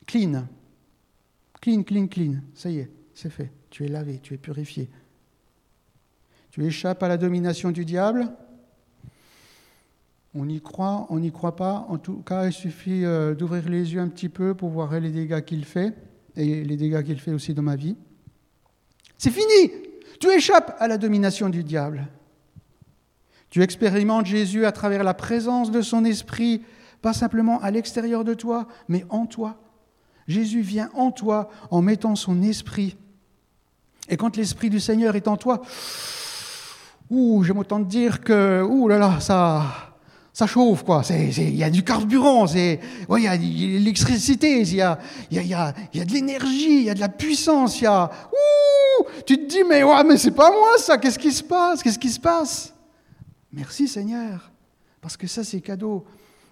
Clean. 0.05 0.47
Clean, 1.61 1.83
clean, 1.83 2.07
clean. 2.07 2.35
Ça 2.53 2.69
y 2.69 2.79
est, 2.79 2.89
c'est 3.13 3.29
fait. 3.29 3.51
Tu 3.69 3.85
es 3.85 3.87
lavé, 3.87 4.19
tu 4.21 4.33
es 4.33 4.37
purifié. 4.37 4.89
Tu 6.51 6.63
échappes 6.63 7.03
à 7.03 7.09
la 7.09 7.17
domination 7.17 7.71
du 7.71 7.83
diable. 7.83 8.31
On 10.33 10.47
y 10.47 10.61
croit, 10.61 11.05
on 11.09 11.19
n'y 11.19 11.31
croit 11.31 11.55
pas. 11.55 11.85
En 11.89 11.97
tout 11.97 12.21
cas, 12.21 12.47
il 12.47 12.53
suffit 12.53 13.03
euh, 13.03 13.35
d'ouvrir 13.35 13.67
les 13.67 13.93
yeux 13.93 13.99
un 13.99 14.07
petit 14.07 14.29
peu 14.29 14.53
pour 14.53 14.69
voir 14.69 14.97
les 14.99 15.11
dégâts 15.11 15.41
qu'il 15.41 15.65
fait 15.65 15.93
et 16.35 16.63
les 16.63 16.77
dégâts 16.77 17.03
qu'il 17.03 17.19
fait 17.19 17.31
aussi 17.31 17.53
dans 17.53 17.61
ma 17.61 17.75
vie. 17.75 17.95
C'est 19.17 19.31
fini. 19.31 19.71
Tu 20.19 20.29
échappes 20.29 20.75
à 20.79 20.87
la 20.87 20.97
domination 20.97 21.49
du 21.49 21.63
diable. 21.63 22.07
Tu 23.49 23.61
expérimentes 23.61 24.25
Jésus 24.25 24.65
à 24.65 24.71
travers 24.71 25.03
la 25.03 25.13
présence 25.13 25.71
de 25.71 25.81
son 25.81 26.03
esprit, 26.03 26.63
pas 27.01 27.13
simplement 27.13 27.61
à 27.61 27.71
l'extérieur 27.71 28.23
de 28.23 28.33
toi, 28.33 28.67
mais 28.87 29.05
en 29.09 29.25
toi. 29.25 29.57
Jésus 30.27 30.61
vient 30.61 30.89
en 30.93 31.11
toi 31.11 31.49
en 31.71 31.81
mettant 31.81 32.15
son 32.15 32.41
esprit. 32.41 32.97
Et 34.09 34.17
quand 34.17 34.35
l'esprit 34.37 34.69
du 34.69 34.79
Seigneur 34.79 35.15
est 35.15 35.27
en 35.27 35.37
toi, 35.37 35.61
ouh, 37.09 37.43
j'aime 37.43 37.59
autant 37.59 37.83
te 37.83 37.87
dire 37.87 38.21
que, 38.21 38.61
ouh 38.63 38.87
là 38.87 38.97
là, 38.97 39.19
ça, 39.19 39.94
ça 40.35 40.47
chauffe, 40.47 40.83
quoi. 40.83 41.01
Il 41.09 41.55
y 41.55 41.63
a 41.63 41.69
du 41.69 41.81
carburant, 41.81 42.45
il 42.45 42.77
y 43.09 43.27
a 43.27 43.37
de 43.37 43.41
l'électricité, 43.41 44.59
il 44.63 44.75
y 44.75 44.81
a, 44.81 44.99
de 45.31 46.11
l'énergie, 46.11 46.79
il 46.79 46.83
y 46.83 46.89
a 46.89 46.93
de 46.93 46.99
la 46.99 47.07
puissance, 47.07 47.79
il 47.79 47.85
y 47.85 47.87
a... 47.87 48.11
Ouh 48.33 49.05
tu 49.25 49.37
te 49.37 49.49
dis, 49.49 49.63
mais 49.63 49.81
ouais, 49.81 50.03
mais 50.03 50.17
c'est 50.17 50.31
pas 50.31 50.51
moi 50.51 50.77
ça, 50.77 50.97
qu'est-ce 50.97 51.17
qui 51.17 51.31
se 51.31 51.41
passe? 51.41 51.81
Qu'est-ce 51.81 51.97
qui 51.97 52.09
se 52.09 52.19
passe? 52.19 52.73
Merci 53.53 53.87
Seigneur, 53.87 54.51
parce 54.99 55.15
que 55.15 55.25
ça 55.25 55.45
c'est 55.45 55.61
cadeau. 55.61 56.03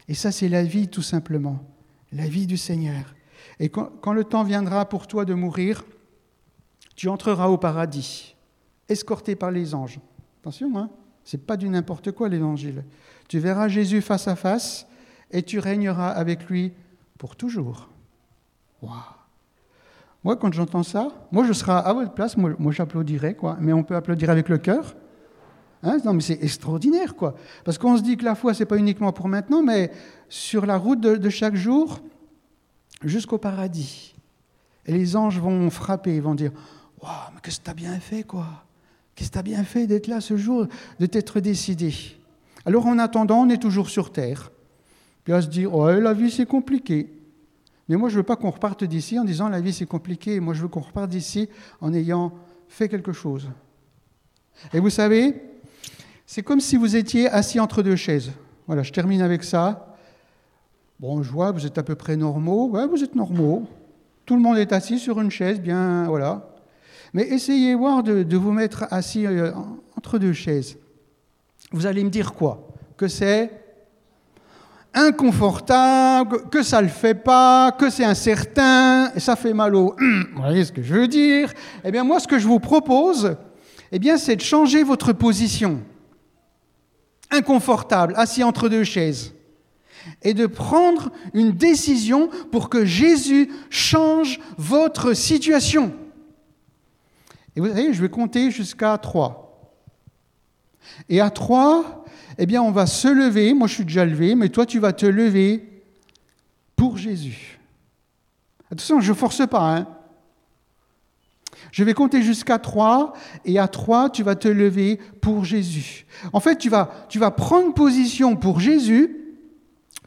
Et 0.08 0.14
ça 0.14 0.32
c'est 0.32 0.48
la 0.48 0.64
vie 0.64 0.88
tout 0.88 1.02
simplement, 1.02 1.60
la 2.14 2.26
vie 2.26 2.48
du 2.48 2.56
Seigneur. 2.56 3.14
Et 3.60 3.68
quand, 3.68 3.90
quand 4.00 4.14
le 4.14 4.24
temps 4.24 4.44
viendra 4.44 4.88
pour 4.88 5.08
toi 5.08 5.26
de 5.26 5.34
mourir, 5.34 5.84
tu 6.96 7.10
entreras 7.10 7.48
au 7.48 7.58
paradis, 7.58 8.34
escorté 8.88 9.36
par 9.36 9.52
les 9.52 9.76
anges. 9.76 10.00
Attention, 10.42 10.72
hein, 10.78 10.90
c'est 11.26 11.46
pas 11.46 11.58
du 11.58 11.68
n'importe 11.68 12.14
quoi 12.14 12.30
l'évangile. 12.30 12.86
Tu 13.34 13.40
verras 13.40 13.68
Jésus 13.68 14.02
face 14.02 14.28
à 14.28 14.36
face 14.36 14.86
et 15.32 15.42
tu 15.42 15.58
régneras 15.58 16.10
avec 16.10 16.48
lui 16.52 16.72
pour 17.18 17.36
toujours. 17.36 17.90
Moi, 20.24 20.36
quand 20.36 20.54
j'entends 20.54 20.84
ça, 20.84 21.08
moi, 21.32 21.44
je 21.44 21.52
serai 21.52 21.72
à 21.72 21.92
votre 21.94 22.14
place, 22.14 22.38
moi, 22.38 22.72
j'applaudirais, 22.72 23.34
quoi. 23.34 23.58
Mais 23.60 23.74
on 23.74 23.82
peut 23.82 23.96
applaudir 23.96 24.30
avec 24.30 24.50
le 24.50 24.60
cœur. 24.60 24.96
Hein? 25.82 25.98
Non, 26.06 26.14
mais 26.14 26.22
c'est 26.22 26.44
extraordinaire, 26.44 27.16
quoi. 27.16 27.34
Parce 27.66 27.80
qu'on 27.80 27.98
se 27.98 28.04
dit 28.04 28.18
que 28.18 28.24
la 28.24 28.36
foi, 28.36 28.54
c'est 28.54 28.68
pas 28.68 28.78
uniquement 28.78 29.12
pour 29.12 29.28
maintenant, 29.28 29.64
mais 29.64 29.90
sur 30.30 30.68
la 30.68 30.78
route 30.78 31.02
de, 31.02 31.30
chaque 31.32 31.56
jour 31.56 32.02
jusqu'au 33.04 33.40
paradis. 33.40 34.14
Et 34.86 34.92
les 34.92 35.16
anges 35.16 35.40
vont 35.40 35.72
frapper, 35.72 36.18
ils 36.18 36.22
vont 36.22 36.36
dire 36.36 36.52
Waouh, 37.02 37.14
mais 37.34 37.42
qu'est-ce 37.42 37.62
que 37.62 37.66
tu 37.66 37.72
as 37.72 37.74
bien 37.74 38.00
fait, 38.00 38.22
quoi? 38.22 38.46
Qu'est-ce 39.16 39.30
que 39.30 39.34
tu 39.34 39.40
as 39.40 39.44
bien 39.44 39.64
fait 39.64 39.88
d'être 39.88 40.06
là 40.06 40.22
ce 40.22 40.38
jour, 40.38 40.68
de 41.00 41.06
t'être 41.08 41.40
décidé? 41.40 42.20
Alors 42.66 42.86
en 42.86 43.00
attendant, 43.00 43.42
on 43.42 43.50
est 43.50 43.62
toujours 43.62 43.90
sur 43.90 44.12
Terre. 44.12 44.52
Puis 45.24 45.34
à 45.34 45.42
se 45.42 45.48
dire, 45.48 45.74
oh, 45.74 45.92
la 45.92 46.14
vie 46.14 46.32
c'est 46.32 46.46
compliqué. 46.46 47.14
Mais 47.90 47.98
moi, 47.98 48.10
je 48.10 48.16
ne 48.16 48.20
veux 48.20 48.26
pas 48.26 48.36
qu'on 48.36 48.50
reparte 48.50 48.84
d'ici 48.84 49.20
en 49.20 49.26
disant 49.26 49.50
la 49.50 49.60
vie 49.60 49.74
c'est 49.74 49.86
compliqué. 49.86 50.40
Moi, 50.40 50.54
je 50.54 50.62
veux 50.62 50.68
qu'on 50.68 50.80
reparte 50.80 51.10
d'ici 51.10 51.50
en 51.82 51.94
ayant 51.94 52.34
fait 52.68 52.88
quelque 52.88 53.12
chose. 53.12 53.50
Et 54.74 54.80
vous 54.80 54.90
savez, 54.90 55.36
c'est 56.26 56.44
comme 56.44 56.62
si 56.62 56.78
vous 56.78 56.96
étiez 56.96 57.30
assis 57.30 57.60
entre 57.60 57.84
deux 57.84 57.96
chaises. 57.96 58.32
Voilà, 58.68 58.84
je 58.84 58.92
termine 58.92 59.22
avec 59.22 59.44
ça. 59.44 59.96
Bon, 61.00 61.22
je 61.22 61.32
vois, 61.32 61.52
vous 61.52 61.66
êtes 61.66 61.78
à 61.78 61.84
peu 61.84 61.96
près 61.96 62.16
normaux. 62.16 62.70
Ouais, 62.70 62.88
vous 62.88 63.04
êtes 63.04 63.16
normaux. 63.16 63.68
Tout 64.26 64.36
le 64.36 64.42
monde 64.42 64.58
est 64.58 64.72
assis 64.72 65.00
sur 65.00 65.20
une 65.20 65.32
chaise, 65.32 65.60
bien, 65.60 66.06
voilà. 66.06 66.50
Mais 67.14 67.24
essayez 67.24 67.76
voir 67.76 68.04
de, 68.04 68.24
de 68.24 68.38
vous 68.38 68.54
mettre 68.54 68.86
assis 68.90 69.28
euh, 69.28 69.52
entre 69.98 70.18
deux 70.18 70.32
chaises. 70.32 70.78
Vous 71.74 71.86
allez 71.86 72.04
me 72.04 72.10
dire 72.10 72.34
quoi? 72.34 72.70
Que 72.96 73.10
c'est 73.10 73.52
inconfortable, 74.94 76.48
que 76.50 76.62
ça 76.62 76.78
ne 76.78 76.84
le 76.84 76.90
fait 76.90 77.16
pas, 77.16 77.72
que 77.72 77.90
c'est 77.90 78.06
incertain, 78.06 79.12
et 79.16 79.20
ça 79.20 79.36
fait 79.36 79.54
mal 79.54 79.76
au... 79.76 79.96
Vous 80.00 80.42
voyez 80.42 80.64
ce 80.64 80.72
que 80.72 80.84
je 80.84 80.94
veux 80.94 81.08
dire? 81.08 81.52
Eh 81.84 81.92
bien 81.92 82.04
moi, 82.04 82.20
ce 82.20 82.28
que 82.28 82.38
je 82.38 82.48
vous 82.48 82.60
propose, 82.60 83.36
eh 83.92 84.00
bien, 84.00 84.18
c'est 84.18 84.36
de 84.36 84.42
changer 84.42 84.84
votre 84.84 85.12
position. 85.12 85.82
inconfortable, 87.34 88.14
assis 88.16 88.44
entre 88.44 88.70
deux 88.70 88.84
chaises, 88.84 89.34
et 90.22 90.34
de 90.34 90.46
prendre 90.46 91.12
une 91.34 91.52
décision 91.52 92.30
pour 92.52 92.70
que 92.70 92.86
Jésus 92.86 93.50
change 93.70 94.40
votre 94.58 95.14
situation. 95.14 95.94
Et 97.56 97.60
vous 97.60 97.68
savez, 97.68 97.94
je 97.94 98.02
vais 98.02 98.10
compter 98.10 98.52
jusqu'à 98.52 98.98
trois. 98.98 99.43
Et 101.10 101.20
à 101.22 101.30
trois, 101.30 102.06
eh 102.38 102.46
bien, 102.46 102.62
on 102.62 102.72
va 102.72 102.86
se 102.86 103.08
lever. 103.08 103.54
Moi, 103.54 103.68
je 103.68 103.76
suis 103.76 103.86
déjà 103.86 104.06
levé, 104.06 104.36
mais 104.36 104.50
toi, 104.50 104.66
tu 104.66 104.80
vas 104.80 104.94
te 104.94 105.06
lever 105.06 105.84
pour 106.76 106.98
Jésus. 106.98 107.60
Attention, 108.72 109.02
je 109.02 109.12
ne 109.12 109.18
force 109.18 109.46
pas. 109.48 109.78
Hein. 109.78 109.88
Je 111.72 111.84
vais 111.84 111.94
compter 111.94 112.22
jusqu'à 112.22 112.60
trois, 112.60 113.14
et 113.46 113.58
à 113.58 113.68
trois, 113.68 114.10
tu 114.10 114.24
vas 114.24 114.36
te 114.36 114.48
lever 114.48 115.00
pour 115.22 115.46
Jésus. 115.46 116.06
En 116.32 116.40
fait, 116.40 116.58
tu 116.58 116.70
vas, 116.70 117.08
tu 117.10 117.20
vas 117.20 117.32
prendre 117.32 117.74
position 117.74 118.36
pour 118.36 118.60
Jésus, 118.60 119.18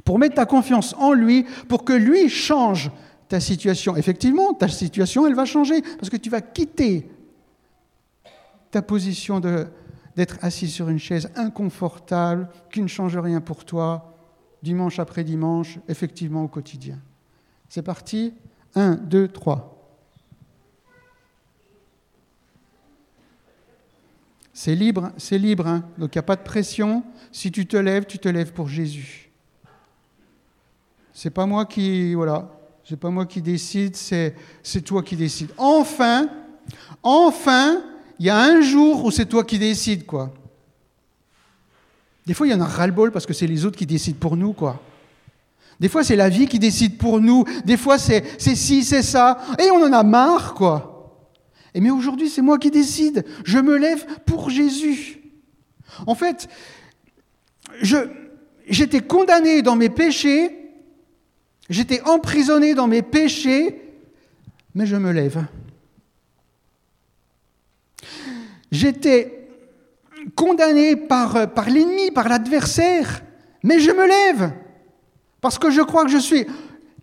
pour 0.04 0.18
mettre 0.18 0.36
ta 0.36 0.46
confiance 0.46 0.94
en 0.98 1.12
lui, 1.12 1.44
pour 1.68 1.84
que 1.84 1.92
lui 1.92 2.28
change 2.28 2.90
ta 3.28 3.40
situation. 3.40 3.96
Effectivement, 3.96 4.54
ta 4.54 4.68
situation, 4.68 5.26
elle 5.26 5.34
va 5.34 5.44
changer, 5.44 5.82
parce 5.82 6.10
que 6.10 6.16
tu 6.16 6.30
vas 6.30 6.40
quitter 6.40 7.08
ta 8.70 8.82
position 8.82 9.40
d'être 10.16 10.38
assis 10.42 10.68
sur 10.68 10.88
une 10.88 10.98
chaise 10.98 11.30
inconfortable, 11.36 12.48
qui 12.72 12.80
ne 12.82 12.88
change 12.88 13.16
rien 13.16 13.40
pour 13.40 13.64
toi, 13.64 14.14
dimanche 14.62 14.98
après 14.98 15.24
dimanche, 15.24 15.78
effectivement 15.88 16.42
au 16.42 16.48
quotidien. 16.48 16.98
C'est 17.68 17.82
parti 17.82 18.32
1, 18.74 18.94
2, 18.94 19.28
3. 19.28 19.72
C'est 24.52 24.74
libre, 24.74 25.12
c'est 25.18 25.38
libre, 25.38 25.66
hein. 25.66 25.84
donc 25.98 26.14
il 26.14 26.18
n'y 26.18 26.20
a 26.20 26.22
pas 26.22 26.36
de 26.36 26.42
pression. 26.42 27.04
Si 27.30 27.52
tu 27.52 27.66
te 27.66 27.76
lèves, 27.76 28.06
tu 28.06 28.18
te 28.18 28.28
lèves 28.28 28.54
pour 28.54 28.68
Jésus. 28.68 29.30
C'est 31.12 31.30
pas 31.30 31.44
moi 31.44 31.66
qui, 31.66 32.14
voilà, 32.14 32.50
c'est 32.82 32.96
pas 32.96 33.10
moi 33.10 33.26
qui 33.26 33.42
décide, 33.42 33.96
c'est, 33.96 34.34
c'est 34.62 34.80
toi 34.80 35.02
qui 35.02 35.16
décides. 35.16 35.52
Enfin, 35.58 36.28
enfin, 37.02 37.82
il 38.18 38.26
y 38.26 38.30
a 38.30 38.38
un 38.38 38.60
jour 38.60 39.04
où 39.04 39.10
c'est 39.10 39.26
toi 39.26 39.44
qui 39.44 39.58
décides, 39.58 40.06
quoi. 40.06 40.32
Des 42.26 42.34
fois, 42.34 42.46
il 42.46 42.50
y 42.50 42.54
en 42.54 42.60
a 42.60 42.66
ras-le-bol 42.66 43.12
parce 43.12 43.26
que 43.26 43.32
c'est 43.32 43.46
les 43.46 43.64
autres 43.64 43.76
qui 43.76 43.86
décident 43.86 44.18
pour 44.18 44.36
nous, 44.36 44.52
quoi. 44.52 44.82
Des 45.78 45.88
fois, 45.88 46.02
c'est 46.02 46.16
la 46.16 46.28
vie 46.28 46.46
qui 46.46 46.58
décide 46.58 46.96
pour 46.96 47.20
nous. 47.20 47.44
Des 47.64 47.76
fois, 47.76 47.98
c'est, 47.98 48.24
ci, 48.38 48.82
c'est 48.82 49.02
ça. 49.02 49.38
Et 49.58 49.70
on 49.70 49.82
en 49.82 49.92
a 49.92 50.02
marre, 50.02 50.54
quoi. 50.54 50.92
Et 51.74 51.80
mais 51.80 51.90
aujourd'hui, 51.90 52.30
c'est 52.30 52.42
moi 52.42 52.58
qui 52.58 52.70
décide. 52.70 53.24
Je 53.44 53.58
me 53.58 53.76
lève 53.76 54.06
pour 54.24 54.48
Jésus. 54.48 55.20
En 56.06 56.14
fait, 56.14 56.48
j'étais 58.68 59.00
condamné 59.00 59.62
dans 59.62 59.76
mes 59.76 59.90
péchés, 59.90 60.50
j'étais 61.68 62.00
emprisonné 62.02 62.74
dans 62.74 62.86
mes 62.86 63.02
péchés, 63.02 63.82
mais 64.74 64.86
je 64.86 64.96
me 64.96 65.12
lève. 65.12 65.44
J'étais 68.70 69.48
condamné 70.34 70.96
par, 70.96 71.52
par 71.52 71.70
l'ennemi, 71.70 72.10
par 72.10 72.28
l'adversaire, 72.28 73.22
mais 73.62 73.78
je 73.78 73.90
me 73.90 74.06
lève 74.06 74.52
parce 75.40 75.58
que 75.58 75.70
je 75.70 75.80
crois 75.80 76.04
que 76.04 76.10
je 76.10 76.18
suis 76.18 76.46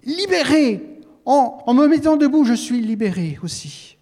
libéré. 0.03 0.89
En, 1.25 1.63
en 1.65 1.73
me 1.73 1.87
mettant 1.87 2.17
debout, 2.17 2.43
je 2.43 2.53
suis 2.53 2.81
libéré 2.81 3.39
aussi. 3.41 3.97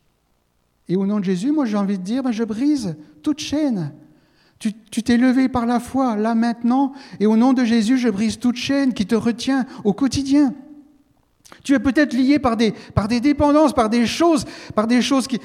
Et 0.89 0.95
au 0.95 1.05
nom 1.05 1.19
de 1.19 1.25
Jésus, 1.25 1.51
moi 1.51 1.65
j'ai 1.65 1.77
envie 1.77 1.99
de 1.99 2.03
dire, 2.03 2.23
ben, 2.23 2.31
je 2.31 2.43
brise 2.43 2.95
toute 3.21 3.39
chaîne. 3.39 3.93
Tu 4.57 4.73
t'es 5.03 5.17
levé 5.17 5.49
par 5.49 5.65
la 5.65 5.79
foi, 5.79 6.15
là 6.15 6.35
maintenant, 6.35 6.93
et 7.19 7.25
au 7.25 7.35
nom 7.35 7.53
de 7.53 7.63
Jésus, 7.63 7.97
je 7.97 8.09
brise 8.09 8.37
toute 8.37 8.57
chaîne 8.57 8.93
qui 8.93 9.07
te 9.07 9.15
retient 9.15 9.65
au 9.83 9.93
quotidien. 9.93 10.53
Tu 11.63 11.73
es 11.73 11.79
peut-être 11.79 12.13
lié 12.13 12.39
par 12.39 12.57
des, 12.57 12.71
par 12.71 13.07
des 13.07 13.19
dépendances, 13.19 13.73
par 13.73 13.89
des 13.89 14.05
choses, 14.07 14.45
par 14.73 14.87
des 14.87 15.01
choses 15.01 15.27
qui, 15.27 15.39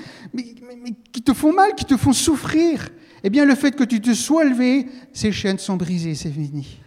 qui 1.12 1.22
te 1.22 1.32
font 1.32 1.52
mal, 1.52 1.74
qui 1.74 1.84
te 1.84 1.96
font 1.96 2.12
souffrir. 2.12 2.88
Eh 3.22 3.30
bien, 3.30 3.44
le 3.44 3.54
fait 3.54 3.72
que 3.72 3.84
tu 3.84 4.00
te 4.00 4.14
sois 4.14 4.44
levé, 4.44 4.86
ces 5.12 5.32
chaînes 5.32 5.58
sont 5.58 5.76
brisées, 5.76 6.14
c'est 6.14 6.30
fini. 6.30 6.78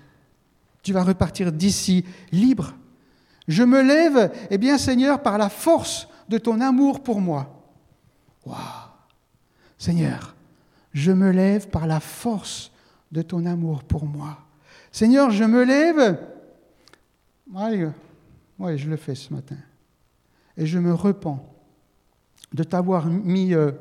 Tu 0.81 0.93
vas 0.93 1.03
repartir 1.03 1.51
d'ici 1.51 2.05
libre. 2.31 2.73
Je 3.47 3.63
me 3.63 3.81
lève, 3.81 4.31
eh 4.49 4.57
bien, 4.57 4.77
Seigneur, 4.77 5.21
par 5.21 5.37
la 5.37 5.49
force 5.49 6.07
de 6.29 6.37
ton 6.37 6.61
amour 6.61 7.01
pour 7.01 7.19
moi. 7.19 7.55
Seigneur, 9.77 10.35
je 10.93 11.11
me 11.11 11.31
lève 11.31 11.67
par 11.69 11.87
la 11.87 11.99
force 11.99 12.71
de 13.11 13.21
ton 13.21 13.45
amour 13.45 13.83
pour 13.83 14.05
moi. 14.05 14.37
Seigneur, 14.91 15.31
je 15.31 15.43
me 15.43 15.63
lève. 15.63 16.17
Oui, 18.59 18.77
je 18.77 18.89
le 18.89 18.97
fais 18.97 19.15
ce 19.15 19.33
matin. 19.33 19.55
Et 20.57 20.65
je 20.65 20.77
me 20.77 20.93
repens 20.93 21.39
de 22.53 22.63
t'avoir 22.63 23.05
mis 23.07 23.53
euh, 23.53 23.71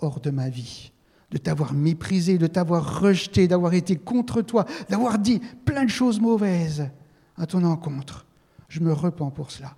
hors 0.00 0.20
de 0.20 0.30
ma 0.30 0.48
vie, 0.48 0.92
de 1.30 1.38
t'avoir 1.38 1.72
méprisé, 1.72 2.36
de 2.36 2.48
t'avoir 2.48 3.00
rejeté, 3.00 3.46
d'avoir 3.46 3.74
été 3.74 3.96
contre 3.96 4.42
toi, 4.42 4.66
d'avoir 4.88 5.18
dit 5.18 5.40
plein 5.64 5.84
de 5.84 5.90
choses 5.90 6.20
mauvaises 6.20 6.90
à 7.38 7.46
ton 7.46 7.62
encontre. 7.64 8.26
Je 8.68 8.80
me 8.80 8.92
repens 8.92 9.30
pour 9.30 9.50
cela. 9.50 9.76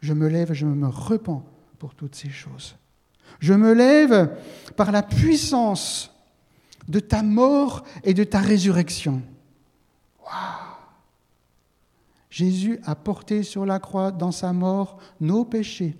Je 0.00 0.12
me 0.12 0.28
lève, 0.28 0.52
je 0.52 0.66
me 0.66 0.88
repens 0.88 1.44
pour 1.78 1.94
toutes 1.94 2.14
ces 2.14 2.30
choses. 2.30 2.76
Je 3.40 3.54
me 3.54 3.72
lève 3.72 4.36
par 4.76 4.90
la 4.90 5.02
puissance 5.02 6.12
de 6.88 6.98
ta 6.98 7.22
mort 7.22 7.84
et 8.02 8.14
de 8.14 8.24
ta 8.24 8.40
résurrection. 8.40 9.22
Jésus 12.38 12.78
a 12.84 12.94
porté 12.94 13.42
sur 13.42 13.66
la 13.66 13.80
croix 13.80 14.12
dans 14.12 14.30
sa 14.30 14.52
mort 14.52 15.00
nos 15.20 15.44
péchés. 15.44 15.96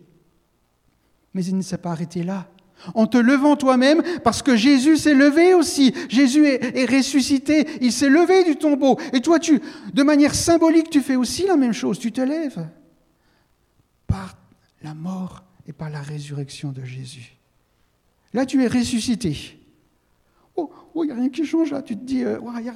Mais 1.34 1.44
il 1.44 1.56
ne 1.56 1.62
s'est 1.62 1.78
pas 1.78 1.90
arrêté 1.90 2.22
là. 2.22 2.48
En 2.94 3.08
te 3.08 3.18
levant 3.18 3.56
toi-même, 3.56 4.04
parce 4.22 4.40
que 4.40 4.54
Jésus 4.54 4.98
s'est 4.98 5.14
levé 5.14 5.52
aussi. 5.52 5.92
Jésus 6.08 6.46
est, 6.46 6.88
ressuscité. 6.88 7.66
Il 7.80 7.92
s'est 7.92 8.08
levé 8.08 8.44
du 8.44 8.54
tombeau. 8.54 9.00
Et 9.12 9.20
toi, 9.20 9.40
tu, 9.40 9.60
de 9.92 10.02
manière 10.04 10.32
symbolique, 10.32 10.90
tu 10.90 11.00
fais 11.00 11.16
aussi 11.16 11.44
la 11.44 11.56
même 11.56 11.72
chose. 11.72 11.98
Tu 11.98 12.12
te 12.12 12.20
lèves 12.20 12.68
par 14.06 14.38
la 14.82 14.94
mort 14.94 15.42
et 15.66 15.72
par 15.72 15.90
la 15.90 16.02
résurrection 16.02 16.70
de 16.70 16.84
Jésus. 16.84 17.36
Là, 18.32 18.46
tu 18.46 18.62
es 18.62 18.68
ressuscité. 18.68 19.58
Oh, 20.54 20.70
il 20.70 20.76
oh, 20.94 21.04
n'y 21.04 21.10
a 21.10 21.14
rien 21.16 21.30
qui 21.30 21.44
change 21.44 21.72
là. 21.72 21.82
Tu 21.82 21.96
te 21.96 22.04
dis, 22.04 22.22
euh, 22.22 22.38
y 22.62 22.68
a. 22.68 22.74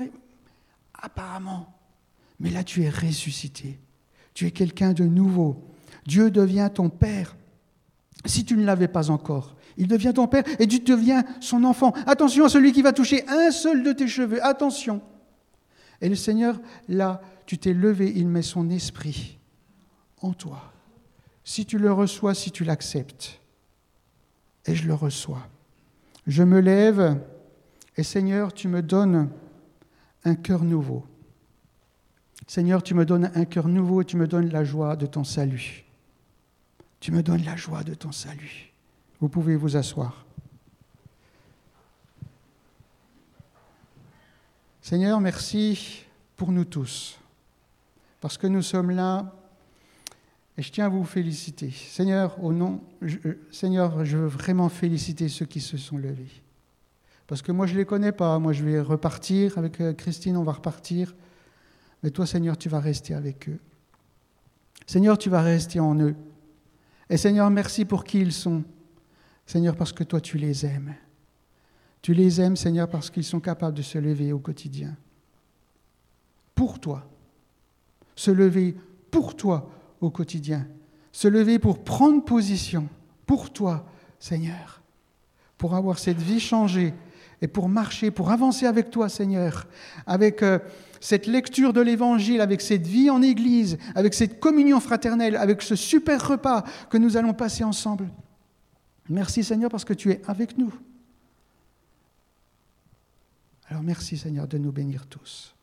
Apparemment. 0.95 1.73
Mais 2.43 2.51
là, 2.51 2.65
tu 2.65 2.83
es 2.83 2.91
ressuscité. 2.91 3.79
Tu 4.35 4.47
es 4.47 4.51
quelqu'un 4.51 4.93
de 4.93 5.05
nouveau. 5.05 5.65
Dieu 6.07 6.31
devient 6.31 6.69
ton 6.75 6.91
Père. 6.91 7.37
Si 8.27 8.45
tu 8.45 8.57
ne 8.57 8.65
l'avais 8.65 8.89
pas 8.89 9.11
encore, 9.11 9.57
il 9.77 9.87
devient 9.87 10.13
ton 10.15 10.27
Père 10.27 10.45
et 10.59 10.67
tu 10.67 10.81
deviens 10.81 11.25
son 11.41 11.65
enfant. 11.65 11.93
Attention 12.07 12.45
à 12.45 12.49
celui 12.49 12.73
qui 12.73 12.83
va 12.83 12.93
toucher 12.93 13.25
un 13.29 13.51
seul 13.51 13.83
de 13.83 13.93
tes 13.93 14.09
cheveux. 14.09 14.45
Attention. 14.45 15.01
Et 16.01 16.09
le 16.09 16.17
Seigneur, 16.17 16.61
là, 16.89 17.23
tu 17.47 17.59
t'es 17.59 17.73
levé, 17.73 18.13
il 18.15 18.29
met 18.29 18.43
son 18.43 18.69
esprit 18.71 19.39
en 20.21 20.33
toi 20.33 20.73
si 21.45 21.65
tu 21.65 21.79
le 21.79 21.93
reçois, 21.93 22.35
si 22.35 22.51
tu 22.51 22.65
l'acceptes. 22.65 23.41
Et 24.67 24.75
je 24.75 24.87
le 24.87 24.95
reçois. 24.95 25.49
Je 26.27 26.43
me 26.43 26.61
lève 26.61 27.21
et 27.97 28.03
Seigneur, 28.03 28.53
tu 28.53 28.69
me 28.69 28.83
donnes 28.83 29.31
un 30.25 30.35
cœur 30.35 30.65
nouveau. 30.65 31.05
Seigneur, 32.47 32.83
tu 32.83 32.95
me 32.95 33.05
donnes 33.05 33.31
un 33.35 33.45
cœur 33.45 33.69
nouveau 33.69 34.03
et 34.03 34.05
tu 34.05 34.17
me 34.17 34.27
donnes 34.27 34.51
la 34.51 34.65
joie 34.65 34.97
de 34.97 35.07
ton 35.07 35.25
salut. 35.25 35.85
Tu 37.01 37.13
me 37.13 37.23
donnes 37.23 37.45
la 37.45 37.57
joie 37.57 37.83
de 37.83 37.95
ton 37.95 38.13
salut. 38.13 38.73
Vous 39.21 39.29
pouvez 39.29 39.57
vous 39.57 39.77
asseoir. 39.77 40.25
Seigneur, 44.81 45.21
merci 45.21 46.05
pour 46.37 46.51
nous 46.51 46.65
tous, 46.65 47.19
parce 48.21 48.37
que 48.37 48.49
nous 48.49 48.63
sommes 48.63 48.91
là 48.91 49.33
et 50.59 50.63
je 50.63 50.71
tiens 50.71 50.87
à 50.87 50.89
vous 50.89 51.05
féliciter. 51.05 51.71
Seigneur, 51.71 52.43
au 52.45 52.53
nom, 52.53 52.83
euh, 53.03 53.35
Seigneur, 53.51 54.05
je 54.05 54.19
veux 54.19 54.27
vraiment 54.27 54.69
féliciter 54.69 55.29
ceux 55.29 55.47
qui 55.47 55.61
se 55.61 55.79
sont 55.79 55.97
levés. 55.97 56.43
Parce 57.27 57.41
que 57.41 57.53
moi, 57.53 57.67
je 57.67 57.73
ne 57.73 57.79
les 57.79 57.85
connais 57.87 58.13
pas. 58.13 58.39
Moi, 58.39 58.53
je 58.53 58.63
vais 58.63 58.81
repartir 58.81 59.57
avec 59.57 59.81
euh, 59.81 59.95
Christine, 59.95 60.37
on 60.37 60.43
va 60.43 60.53
repartir. 60.53 61.15
Mais 62.03 62.11
toi, 62.11 62.27
Seigneur, 62.27 62.57
tu 62.57 62.69
vas 62.69 62.81
rester 62.81 63.15
avec 63.15 63.49
eux. 63.49 63.59
Seigneur, 64.87 65.17
tu 65.19 65.31
vas 65.31 65.43
rester 65.43 65.81
en 65.81 65.99
eux. 66.01 66.17
Et 67.09 67.17
Seigneur, 67.17 67.51
merci 67.51 67.85
pour 67.85 68.05
qui 68.05 68.21
ils 68.21 68.33
sont. 68.33 68.65
Seigneur, 69.47 69.77
parce 69.77 69.93
que 69.93 70.05
toi, 70.05 70.21
tu 70.21 70.39
les 70.39 70.67
aimes. 70.67 70.95
Tu 72.01 72.15
les 72.15 72.41
aimes, 72.41 72.57
Seigneur, 72.57 72.89
parce 72.89 73.11
qu'ils 73.11 73.25
sont 73.25 73.41
capables 73.41 73.77
de 73.77 73.83
se 73.83 73.99
lever 73.99 74.33
au 74.33 74.39
quotidien. 74.39 74.97
Pour 76.55 76.81
toi. 76.81 77.09
Se 78.17 78.31
lever 78.31 78.77
pour 79.11 79.37
toi 79.37 79.71
au 80.01 80.11
quotidien. 80.11 80.67
Se 81.13 81.29
lever 81.29 81.59
pour 81.59 81.85
prendre 81.85 82.25
position 82.25 82.89
pour 83.27 83.53
toi, 83.53 83.87
Seigneur, 84.19 84.83
pour 85.57 85.75
avoir 85.75 85.99
cette 85.99 86.21
vie 86.21 86.41
changée 86.41 86.93
et 87.41 87.49
pour 87.49 87.69
marcher, 87.69 88.11
pour 88.11 88.31
avancer 88.31 88.67
avec 88.67 88.91
toi, 88.91 89.09
Seigneur, 89.09 89.67
avec 90.07 90.43
euh, 90.43 90.59
cette 91.03 91.27
lecture 91.27 91.73
de 91.73 91.81
l'Évangile, 91.81 92.41
avec 92.41 92.61
cette 92.61 92.87
vie 92.87 93.11
en 93.11 93.23
Église, 93.23 93.77
avec 93.97 94.15
cette 94.15 94.39
communion 94.39 94.79
fraternelle, 94.79 95.35
avec 95.35 95.61
ce 95.61 95.75
super 95.75 96.29
repas 96.29 96.63
que 96.91 96.97
nous 96.97 97.17
allons 97.17 97.35
passer 97.35 97.65
ensemble. 97.65 98.09
Merci 99.09 99.43
Seigneur 99.43 99.69
parce 99.69 99.85
que 99.85 99.95
tu 99.95 100.13
es 100.13 100.23
avec 100.29 100.57
nous. 100.57 100.73
Alors 103.67 103.83
merci 103.83 104.17
Seigneur 104.17 104.47
de 104.47 104.59
nous 104.59 104.71
bénir 104.71 105.07
tous. 105.07 105.57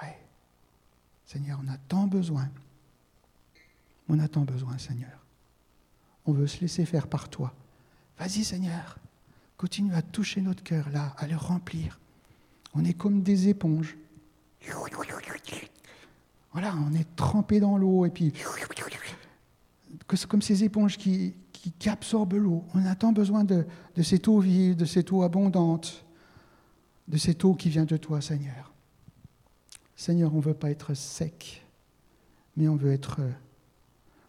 Ouais. 0.00 0.16
Seigneur, 1.26 1.60
on 1.64 1.68
a 1.68 1.76
tant 1.88 2.06
besoin. 2.06 2.48
On 4.08 4.20
a 4.20 4.28
tant 4.28 4.42
besoin, 4.42 4.78
Seigneur. 4.78 5.26
On 6.26 6.32
veut 6.32 6.46
se 6.46 6.60
laisser 6.60 6.84
faire 6.84 7.08
par 7.08 7.28
toi. 7.28 7.52
Vas-y, 8.20 8.44
Seigneur. 8.44 8.98
Continue 9.56 9.94
à 9.94 10.02
toucher 10.02 10.40
notre 10.42 10.62
cœur 10.62 10.90
là, 10.90 11.12
à 11.18 11.26
le 11.26 11.36
remplir. 11.36 11.98
On 12.74 12.84
est 12.84 12.94
comme 12.94 13.22
des 13.22 13.48
éponges. 13.48 13.96
Voilà, 16.52 16.74
on 16.76 16.94
est 16.94 17.16
trempé 17.16 17.60
dans 17.60 17.76
l'eau 17.76 18.04
et 18.06 18.10
puis 18.10 18.32
comme 20.28 20.42
ces 20.42 20.64
éponges 20.64 20.98
qui, 20.98 21.34
absorbent 21.86 22.36
l'eau. 22.36 22.64
On 22.74 22.84
a 22.86 22.94
tant 22.94 23.12
besoin 23.12 23.44
de, 23.44 23.66
de 23.94 24.02
cette 24.02 24.26
eau 24.28 24.40
vive, 24.40 24.76
de 24.76 24.84
cette 24.84 25.12
eau 25.12 25.22
abondante, 25.22 26.04
de 27.06 27.16
cette 27.16 27.44
eau 27.44 27.54
qui 27.54 27.68
vient 27.68 27.84
de 27.84 27.96
toi, 27.96 28.20
Seigneur. 28.20 28.72
Seigneur, 29.94 30.32
on 30.32 30.38
ne 30.38 30.42
veut 30.42 30.54
pas 30.54 30.70
être 30.70 30.94
sec, 30.94 31.64
mais 32.56 32.66
on 32.66 32.76
veut 32.76 32.92
être 32.92 33.20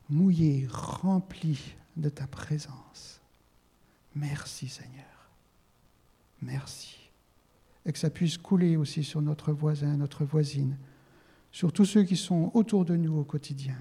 mouillé, 0.09 0.67
rempli 0.69 1.75
de 1.95 2.09
ta 2.09 2.27
présence. 2.27 3.21
Merci, 4.13 4.67
Seigneur. 4.67 5.05
Merci 6.41 7.00
et 7.85 7.91
que 7.91 7.99
ça 7.99 8.09
puisse 8.09 8.37
couler 8.37 8.77
aussi 8.77 9.03
sur 9.03 9.21
notre 9.21 9.51
voisin, 9.51 9.97
notre 9.97 10.23
voisine, 10.23 10.77
sur 11.51 11.73
tous 11.73 11.85
ceux 11.85 12.03
qui 12.03 12.15
sont 12.15 12.51
autour 12.53 12.85
de 12.85 12.95
nous 12.95 13.17
au 13.17 13.23
quotidien. 13.23 13.75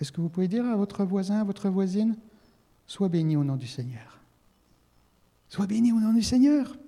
Est-ce 0.00 0.12
que 0.12 0.20
vous 0.20 0.30
pouvez 0.30 0.48
dire 0.48 0.64
à 0.64 0.76
votre 0.76 1.04
voisin, 1.04 1.40
à 1.40 1.44
votre 1.44 1.68
voisine, 1.68 2.16
sois 2.86 3.08
béni 3.08 3.36
au 3.36 3.44
nom 3.44 3.56
du 3.56 3.66
Seigneur 3.66 4.18
Sois 5.48 5.66
béni 5.66 5.92
au 5.92 6.00
nom 6.00 6.12
du 6.12 6.22
Seigneur. 6.22 6.78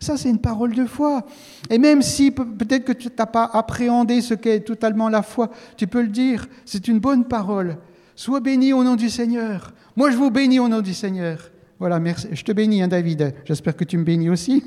Ça, 0.00 0.16
c'est 0.16 0.30
une 0.30 0.40
parole 0.40 0.74
de 0.74 0.86
foi. 0.86 1.24
Et 1.70 1.78
même 1.78 2.02
si 2.02 2.30
peut-être 2.30 2.84
que 2.84 2.92
tu 2.92 3.08
n'as 3.16 3.26
pas 3.26 3.44
appréhendé 3.44 4.20
ce 4.20 4.34
qu'est 4.34 4.60
totalement 4.60 5.08
la 5.08 5.22
foi, 5.22 5.50
tu 5.76 5.86
peux 5.86 6.02
le 6.02 6.08
dire, 6.08 6.48
c'est 6.64 6.88
une 6.88 6.98
bonne 6.98 7.24
parole. 7.24 7.78
Sois 8.16 8.40
béni 8.40 8.72
au 8.72 8.82
nom 8.82 8.96
du 8.96 9.10
Seigneur. 9.10 9.72
Moi, 9.94 10.10
je 10.10 10.16
vous 10.16 10.30
bénis 10.30 10.58
au 10.58 10.68
nom 10.68 10.80
du 10.80 10.94
Seigneur. 10.94 11.51
Voilà, 11.82 11.98
merci. 11.98 12.28
Je 12.30 12.44
te 12.44 12.52
bénis, 12.52 12.80
hein, 12.80 12.86
David. 12.86 13.34
J'espère 13.44 13.74
que 13.74 13.82
tu 13.82 13.98
me 13.98 14.04
bénis 14.04 14.30
aussi. 14.30 14.62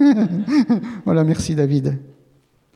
voilà, 1.05 1.23
merci, 1.23 1.55
David. 1.55 1.97